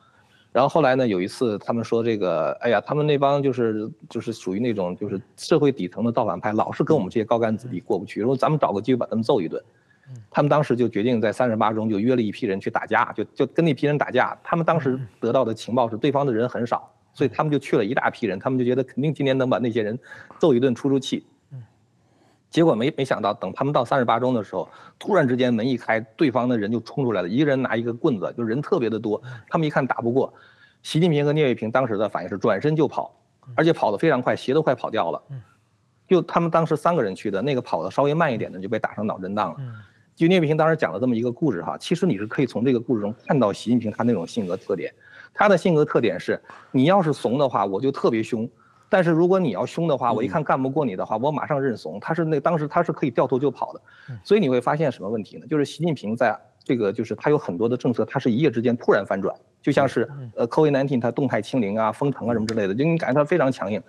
[0.52, 9.64] 然后后来呢，有一次他们说这个，哎呀，他们那帮就是就是属于那种就是社会底层的造反派，老是跟我们这些高干子弟过不去，说咱们找个机会把他们揍一顿。
[10.30, 14.38] 他们当时就决定在三十八中就约了一批人去打架，就就跟那批人打架。
[14.43, 19.97] 他们当时得到的情报是对方的人很少，所以他们就去了一大批人，他们就觉得肯定今天能把那些人
[20.38, 21.26] 揍一顿出出气。
[22.52, 29.20] 结果没没想到，等他们到三十八中的时候，突然之间门一开，对方的人就冲出来了，一个人拿一个棍子，就人特别的多。
[29.49, 30.32] 他们一看打不过，
[30.84, 33.16] 习近平和聂卫平当时的反应是转身就跑，
[33.56, 35.24] 而且跑得非常快，鞋都快跑掉了。
[36.08, 39.58] 就他们当时三个人去的，那个跑得稍微慢一点的就被打成脑震荡了。
[40.14, 44.93] 就聂卫平当时讲了这么一个故事哈，其实你是可以从这个故事中看到习近平他那种性格特点。
[45.34, 46.39] 他的性格特点是，
[46.70, 48.47] 你要是怂的话，我就特别凶。
[48.92, 51.98] 但是如果你要凶的话，我一看干不过你的话，我马上认怂。
[52.02, 53.82] 他是那当时他是可以掉头就跑的，
[54.22, 55.48] 所以你会发现什么问题呢？
[55.48, 63.82] 就是习近平在这个就是他有很多的政策，他是一夜之间突然翻转，就像是呃 COVID-19 他动态清零啊、封城啊什么之类的，就你感觉他非常强硬。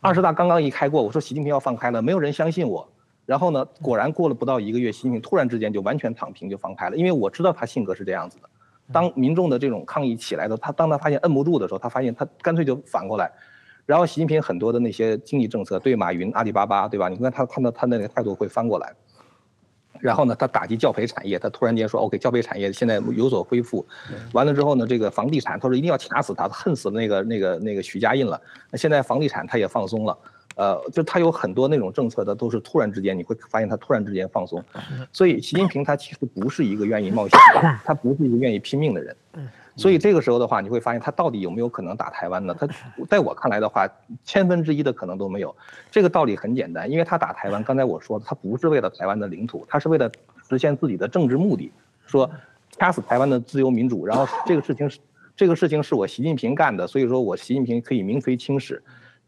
[0.00, 2.88] 二十大刚刚一开过，我说习近平要放开了，没有人相信我。
[3.26, 8.48] 然后呢，果然过了不到一个月，习近平突然之间就完全躺平就放开了，因为我知道他性格是这样子的。
[8.92, 13.30] 当民众的这种抗议起来的，他当他发现摁不住的时候，他发现他干脆就反过来。
[13.86, 17.08] 然后习近平很多的那些经济政策，对马云、阿里巴巴，对吧？
[17.08, 18.92] 你看他看到他那个态度会翻过来。
[20.00, 23.86] 然后呢，他打击教培产业，他突然间说：“OK，教培产业现在有所恢复。”
[24.32, 28.38] 完了之后呢，这个房地产，他说一定要掐死他，恨死那个那个那个许家印了。
[28.70, 30.18] 那现在房地产他也放松了，
[30.56, 34.62] 呃，就他有很多那种政策的都是突然之间，你会发现他突然之间放松。
[35.12, 39.16] 所以习近平他其实不是一个愿意冒险的，他不是一个愿意拼命的人。
[39.76, 42.54] 所以这个时候的话，你会发现他到底有没有可能打台湾呢？
[42.58, 42.68] 他
[43.08, 43.88] 在我看来的话，
[44.24, 45.54] 千分之一的可能都没有。
[45.90, 50.10] 这个道理很简单，因为他打台湾，刚才我说的，他不是为了台湾的领土，他是为了
[50.48, 51.72] 实现自己的政治目的，
[52.06, 52.30] 说
[52.70, 54.06] 掐死台湾的自由民主。
[54.06, 54.98] 然后这个事情是
[55.36, 58.82] 这个事情是我习近平干的，所以说我习近平可以名垂青史。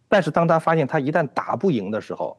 [0.08, 2.36] 但是当他发现他一旦打不赢的时候，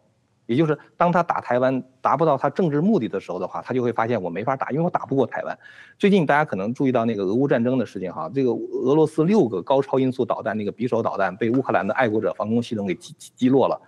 [0.48, 5.60] 也就是当他打台湾达不到他政治目的的时候的话，他就会发现我没法打，因为我打不过台湾。
[6.00, 13.80] 最近大家可能注意到那个俄乌战争的事情哈，这个俄罗斯六个高超音速导弹那个匕首导弹被乌克兰的爱国者防空系统给击击落了，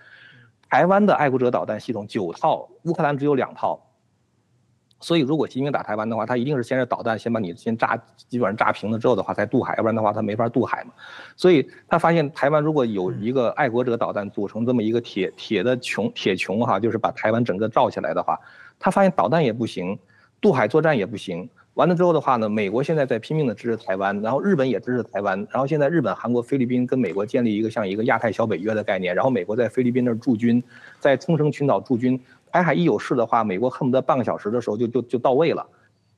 [0.69, 3.88] 台湾的爱国者导弹系统九套，乌克兰只有两套。
[5.01, 7.97] 所以，如果习近平打台湾的话，他一定是先是导弹先把你先炸，
[8.27, 10.91] 基本上炸平了之后的话，才渡海，要不然的话他没法渡海嘛。
[11.37, 18.37] 所以他发现台湾如果有一个爱国者导弹组成这么一个铁铁的穹铁穹哈，就是把台湾整个罩起来的话，
[18.77, 19.97] 他发现导弹也不行，
[20.41, 21.49] 渡海作战也不行。
[21.75, 30.61] 完了之后的话呢，美国现在在拼命的支持台湾，然后日本也支持台湾，然后现在日本、韩国、菲律宾跟美国建立一个像一个亚太小北约的概念，然后美国在菲律宾那儿驻军，
[30.99, 32.19] 在冲绳群岛驻军。
[32.51, 35.65] 台海一有事的话，美国恨不得半个小时的时候就就就到位了。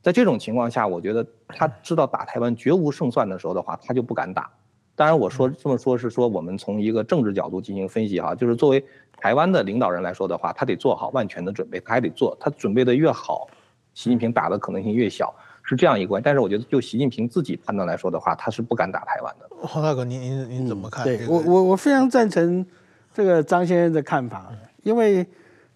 [0.02, 4.50] 在这种情况下，我觉得他知道打台湾绝无胜算的时候的话，他就不敢打。
[4.96, 8.84] 当然，我说这么说是说我们从一个政治角度进行分析哈，就是作为
[9.18, 13.48] 台湾的领导人来说的话，他得做好万全的准备，他还得做，他准备的越好，
[13.94, 16.24] 习近平打的可能性越小，是这样一个关系。
[16.26, 19.48] 但是我觉得就习近平自己判断来说的话，他是不敢打台湾的。
[19.68, 21.04] 黄大哥，您您您怎么看？
[21.04, 22.66] 对我我我非常赞成
[23.14, 24.52] 这个张先生的看法，
[24.82, 25.24] 因为。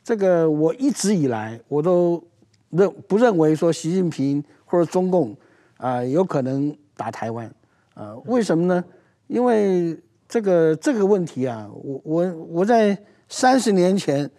[0.06, 2.24] 这个我一直以来我都
[2.70, 5.36] 认不认为说习近平或者中共
[5.78, 7.52] 啊、有可能打台湾
[7.96, 8.84] 啊、为什么呢？
[9.28, 10.00] 因为
[10.30, 12.96] 这个这个问题啊，我我我在
[13.28, 14.30] 三十年前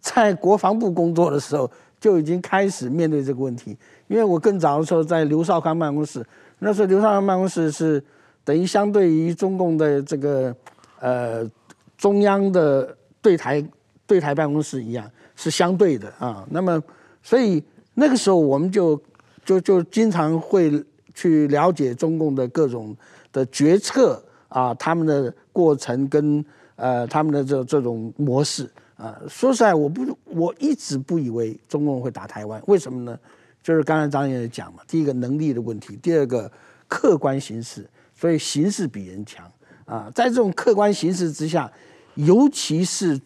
[0.00, 6.24] 在国防部工作的时候就已经开始面对这个问题，因为我更早的时候在刘少康办公室，
[6.60, 8.02] 那时候刘少康办公室是
[8.44, 10.54] 等于相对于中共的这个
[11.00, 11.50] 呃
[11.96, 13.60] 中央的对台
[14.08, 16.44] 对台办公室一样是相对的啊。
[16.50, 16.82] 那么
[17.22, 17.62] 所以
[17.94, 19.00] 那个时候我们就
[19.44, 20.84] 就就经常会
[21.14, 22.96] 去了解中共的各种
[23.32, 26.44] 的决策啊，他们的过程跟
[26.76, 29.20] 呃他们的这这种模式啊。
[29.28, 33.18] 说实在，我不我一直不以为中共会打台湾，为什么呢？
[33.62, 36.50] 就是刚才张也讲嘛，第一个能力的问题，第二个
[36.86, 39.44] 客观形势，所以形势比人强
[39.84, 40.10] 啊。
[40.14, 41.70] 在这种客观形势之下，
[42.14, 43.20] 尤其是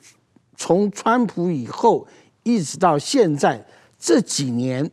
[0.63, 2.07] 从川普以后
[2.45, 3.61] 一直到现在
[3.99, 4.89] 这几年，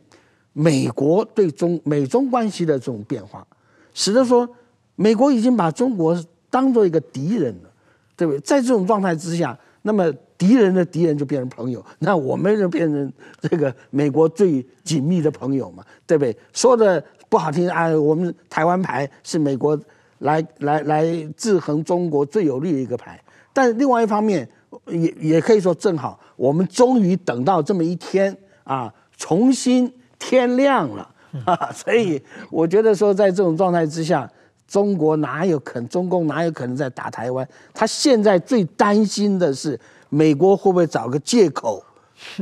[0.52, 3.46] 美国对中美中关系的这种变化，
[3.94, 4.48] 使得说
[4.96, 7.70] 美国已经把中国当做一个敌人了，
[8.16, 8.40] 对不对？
[8.40, 10.12] 在这种状态之下，那么。
[10.40, 13.12] 敌人的敌人就变成朋友，那我们就变成
[13.42, 16.34] 这个美国最紧密的朋友嘛，对不对？
[16.54, 19.78] 说的不好听啊，我们台湾牌是美国
[20.20, 21.04] 来来来
[21.36, 24.48] 制衡中国最有利的一个牌，但另外一方面
[24.86, 31.08] 也也可以说正好，我们终于等到这么一天啊，重新天亮了
[31.44, 34.30] 啊，所以我觉得说在这种状态之下，
[34.66, 37.48] 中国哪有可能，中共哪有可能在打台湾？
[37.72, 39.78] 他现在最担心的是。
[40.12, 41.80] 美国会不会找个借口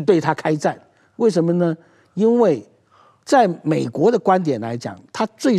[0.07, 0.81] 对他开战？
[1.17, 1.77] 为什么呢？
[2.15, 2.67] 因为
[3.27, 5.55] 在美国的观点来讲，他最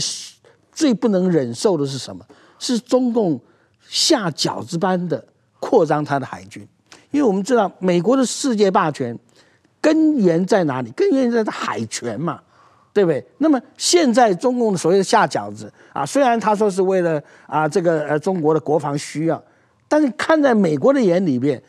[0.71, 2.25] 最不能忍受的是什么？
[2.57, 3.39] 是中共
[3.87, 5.23] 下饺子般的
[5.59, 6.67] 扩张他的海军。
[7.11, 9.17] 因为我们知道，美国的世界霸权
[9.81, 10.91] 根源在哪里？
[10.91, 12.39] 根源在海权嘛，
[12.93, 13.25] 对不对？
[13.37, 19.43] 那么现在中共的所谓的下饺子啊，虽然他说是为了啊这个呃中国的国防需要，
[19.87, 21.61] 但是看在美国的眼里边。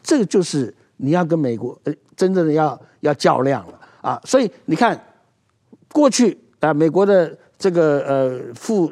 [0.00, 4.18] 这个就是你要跟美国呃真正的要要较量了啊！
[4.24, 4.98] 所以你看，
[5.92, 8.90] 过去啊，美国的这个呃副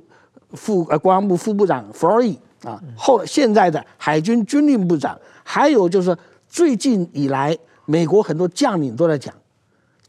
[0.53, 6.17] 副呃国防部副部长弗洛伊啊，后现在的海军军令部长，还有就是
[6.49, 9.35] 最近以来，美国很多将领都在讲，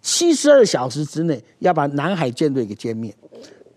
[0.01, 3.15] 七十二小时之内要把南海舰队给歼灭，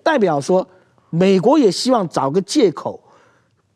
[0.03, 0.67] 代表说
[1.11, 3.03] 美国也希望找个借口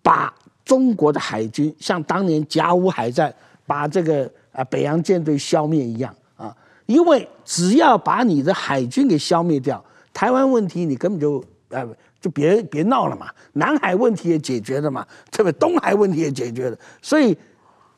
[0.03, 0.33] 把。
[0.65, 3.31] 中国的海军像当年甲午海战
[3.67, 9.85] 把这个啊北洋舰队消灭一样啊，因为只要把你的海军给消灭掉，
[10.15, 11.87] 台湾问题你根本就呃
[12.25, 15.53] 就别别闹了嘛，南海问题也解决了嘛，对不对？
[15.59, 17.37] 东海问题也解决了，所以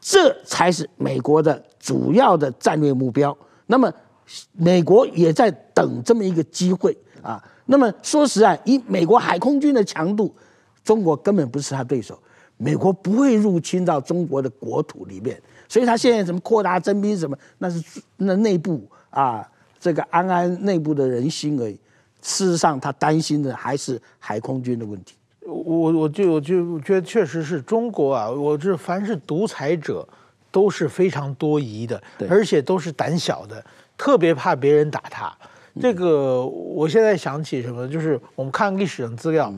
[0.00, 3.36] 这才是美国的主要的战略目标。
[3.66, 3.88] 那么
[4.50, 7.40] 美国也在等这么一个机会啊。
[7.66, 10.34] 那么说实在，以美国海空军的强度，
[10.82, 12.20] 中国根本不是他对手。
[12.56, 19.48] 美国不会入侵到中国的国土里面，所以他现在怎么扩大征兵什么，那是那内部啊，
[19.78, 21.78] 这个安安内部的人心而已。
[22.26, 25.14] 事实上，他担心的还是海空军的问题。
[25.46, 30.06] 我我就我就觉得，确实是中国啊，我这凡是独裁者
[30.50, 33.64] 都是非常多疑的，而且都是胆小的，
[33.96, 35.32] 特别怕别人打他。
[35.80, 39.52] 这个我现在想起什么，就是我们看历史上资料，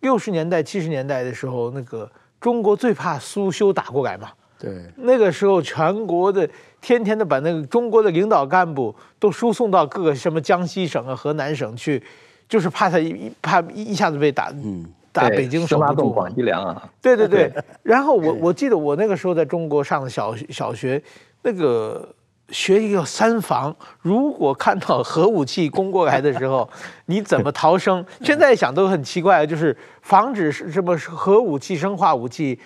[0.00, 2.10] 六十年代、七十年代的时候那个。
[2.40, 4.30] 中国最怕苏修打过来嘛？
[4.58, 6.48] 对，那个时候全国的
[6.80, 12.02] 天天的把那个中国的领导干部都输送到各个什么江西省啊、河南省去，
[12.48, 16.10] 就是怕他一怕一下子被打，嗯，打北京守不住。
[16.10, 16.90] 广积粮啊！
[17.02, 17.52] 对对对。
[17.82, 21.02] 然后我我记得我那个时候在中国上的小小学，
[21.42, 22.08] 那个。
[22.50, 26.68] 学一个三防，如果看到核武器攻过来的时候，
[27.06, 28.04] 你怎么逃生？
[28.22, 32.58] 现在想都很奇怪，就是防止什么核武器、生化武器、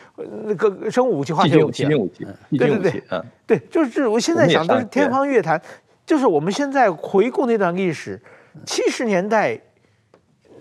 [0.44, 2.26] 那个生物武器、化学武器、武器，
[2.56, 3.02] 对对对，
[3.46, 5.60] 对，就是我现在想都是天方夜谭。
[6.06, 8.20] 就是我们现在回顾那段历史，
[8.66, 9.60] 七十年代。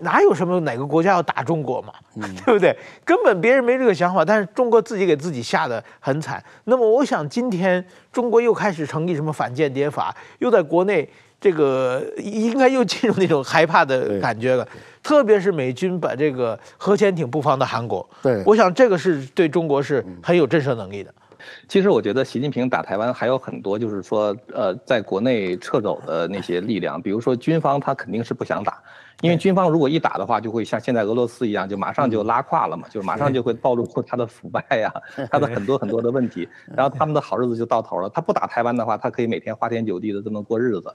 [0.04, 1.92] 哪有什么哪个国家要打中国嘛，
[2.44, 2.76] 对不对？
[3.04, 6.42] 根本别人没这个想法，但是中国自己给自己吓得很惨。
[6.64, 11.08] 那么我想，今天中国又开始成立什么反间谍法，又在国内
[11.40, 14.66] 这个应该又进入那种害怕的感觉了。
[15.02, 21.12] 特别是美军把这个核潜艇布放到韩国，对，我想这个是对中国是很有震慑能力的。
[21.68, 28.82] 其实我觉得习近平打台湾还有很多，就是说呃，在国内撤走的那些力量，比如说军方他肯定是不想打。
[29.20, 34.92] 因为军方如果一打的话，就会像现在俄罗斯一样，就马上就拉胯了嘛，就是马上就会暴露出他的腐败呀，
[35.30, 36.46] 他的很多很多的问题，
[36.76, 38.08] 然后他们的好日子就到头了。
[38.10, 40.94] 他不打台湾的话，他可以每天花天酒地的这么过日子。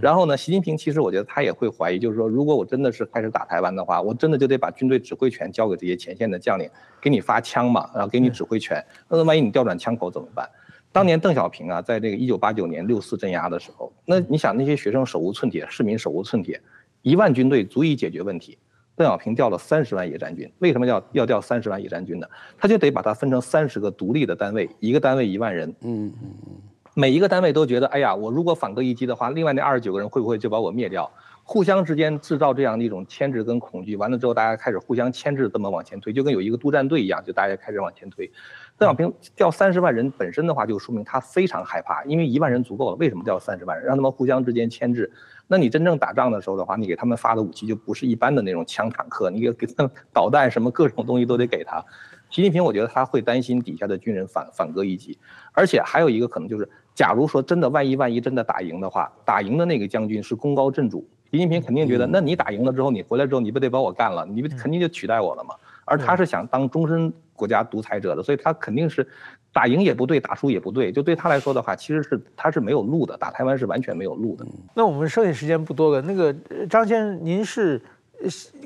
[0.00, 6.68] 然后呢，习近平其实我觉得他也会怀疑，就是说，如果我真的是开始打台湾的话，我真的就得把军队指挥权交给这些前线的将领，
[7.00, 8.84] 给你发枪嘛，然后给你指挥权。
[9.08, 10.46] 那万一你调转枪口怎么办？
[10.92, 16.60] 当年邓小平啊，在这个一九八九年六四镇压的时候，那你想那些学生手无寸铁，市民手无寸铁。
[17.02, 18.58] 一万军队足以解决问题，
[18.96, 22.26] 邓小平调了三十万野战军，为什么要要调三十万野战军呢？
[22.58, 25.68] 他就得把它分成三十个独立的单位，一个单位一万人。
[25.80, 26.56] 嗯嗯嗯，
[26.94, 31.10] 每一个单位都觉得，哎呀，我如果反戈一击的话，另外那二十九个人会不会就把我灭掉？
[31.42, 38.30] 互相之间制造这样的一种牵制跟恐惧，完了之后，大家开始互相牵制，这么往前推，就跟有一个督战队一样，就大家开始往前推。
[38.78, 43.86] 邓小平调三十万人本身的话，就说明他非常害怕，因为一万人足够了，为什么调三十万人？
[43.86, 45.10] 让他们互相之间牵制。
[45.50, 51.84] 那你真正打仗的时候的话，你给他们发的武器就不是一般的那种枪坦克，你给给他们 导弹什么各种东西都得给他。
[52.30, 55.18] 习近平我觉得他会担心底下的军人反反戈一击，
[55.52, 65.56] 而且还有一个可能就是，假如说真的万一万一真的打赢的话，打赢的那个将军是功高震主，习近平肯定觉得，那你打赢了之后，你回来之后你不得把我干了，你不肯定就取代我了吗？
[65.90, 69.06] 而他是想当终身国家独裁者的，所以他肯定是。
[69.52, 74.46] 打赢也不对，打输也不对，就对他来说的话，其实是他是没有路的，打台湾是完全没有路的。
[74.74, 76.32] 那我们剩下时间不多了，那个
[76.68, 77.82] 张先生，您是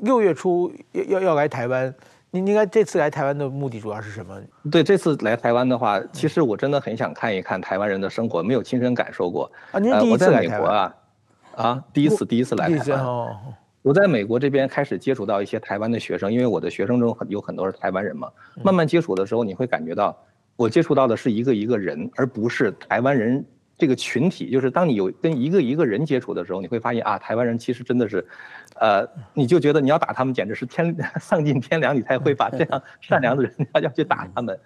[0.03, 1.91] 六月初要要要来台湾，
[2.29, 4.39] 您应该这次来台湾的目的主要是什么？
[4.71, 9.79] 对，这次来台湾的话，其实我真的很想看一看台湾人的生活，没有亲身感受过啊。
[9.79, 10.69] 您第一次来台湾？
[10.69, 13.03] 呃，我在美国啊，啊，第一次第一次来台湾。
[13.03, 13.35] 哦。
[13.85, 18.27] 我在美国这边开始接触到一些台湾的学生，因为我的学生中很有很多是台湾人嘛，
[18.63, 20.17] 慢慢接触的时候，你会感觉到。
[20.55, 23.45] 我接触到的是一个一个人，而不是台湾人
[23.77, 24.49] 这个群体。
[24.49, 28.25] 就是当你有跟一个一个人接触的时候，你会发现啊，台湾人其实真的是，
[28.79, 34.59] 呃，你就觉得你要打他们简直是天 丧尽天良，你才会把这样善良的人要要去打他们。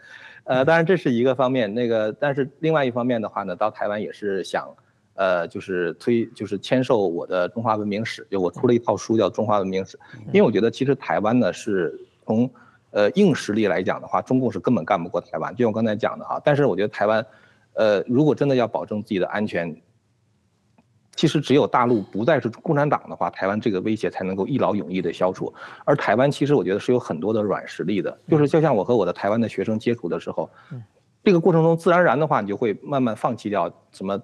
[0.45, 1.73] 呃，当然这是一个方面。
[1.73, 4.73] 那个，但是另外一方面的话呢，到台湾也是想，
[5.19, 9.97] 呃，就是推就是签售我的中华文明史，就我出了一套书叫《中华文明史》，
[10.27, 12.49] 因为我觉得其实台湾呢是从。
[12.91, 16.41] 呃，硬实力来讲的话，中共是根本干不过台湾，就像我刚才讲的哈。
[16.43, 17.23] 但是我觉得台湾，
[17.73, 19.79] 呃，如果真的要保证自己的安全，
[21.15, 25.53] 其实只有大陆不再是共产党的话，台湾这个威胁才能够一劳永逸的消除。
[25.85, 30.49] 而台湾其实我觉得是有很多的软实力的，就是就像我和我的台湾的学生接触的时候，
[31.23, 34.19] 这个过程中自然而然的话，你就会慢慢放弃掉什么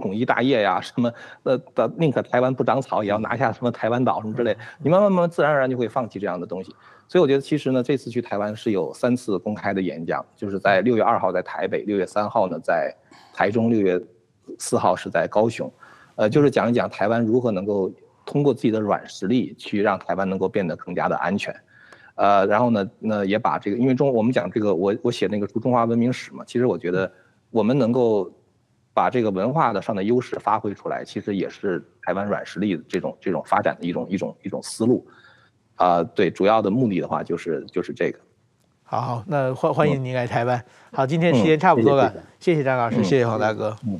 [0.00, 1.12] 统一大业呀，什么
[1.44, 6.74] 呃的宁可台湾不长草，也要拿下什么台湾岛什么之类，你慢慢慢慢自然而然就会放弃这样的东西。
[7.06, 12.94] 所以我觉得，其实呢，这次去台湾是有三次公开的演讲，就是在六月二号在台北，六月三号呢在
[13.34, 14.00] 台中，六月
[14.58, 15.72] 四号是在高雄，
[16.14, 17.92] 呃，就是讲一讲台湾如何能够
[18.24, 21.52] 通过自己的软实力去让台湾能够变得更加的安全，
[22.14, 27.10] 呃，然后呢，那也把这个，因为中我们讲这个，我我写那个书《中华文明史》嘛，其实我觉得
[27.50, 28.32] 我们能够
[29.00, 35.06] 把这个文化的上的优势发挥出来，其实也是台湾软实力这种这种发展的一种一种一种思路。
[35.76, 38.18] 啊、呃，对，主要的目的的话就是就是这个。
[38.84, 40.58] 好，好，那欢欢迎您来台湾。
[40.58, 43.74] 嗯、好，今天时间差不多了，嗯、谢谢，张老师，嗯、谢谢黄大哥。
[43.86, 43.98] 嗯。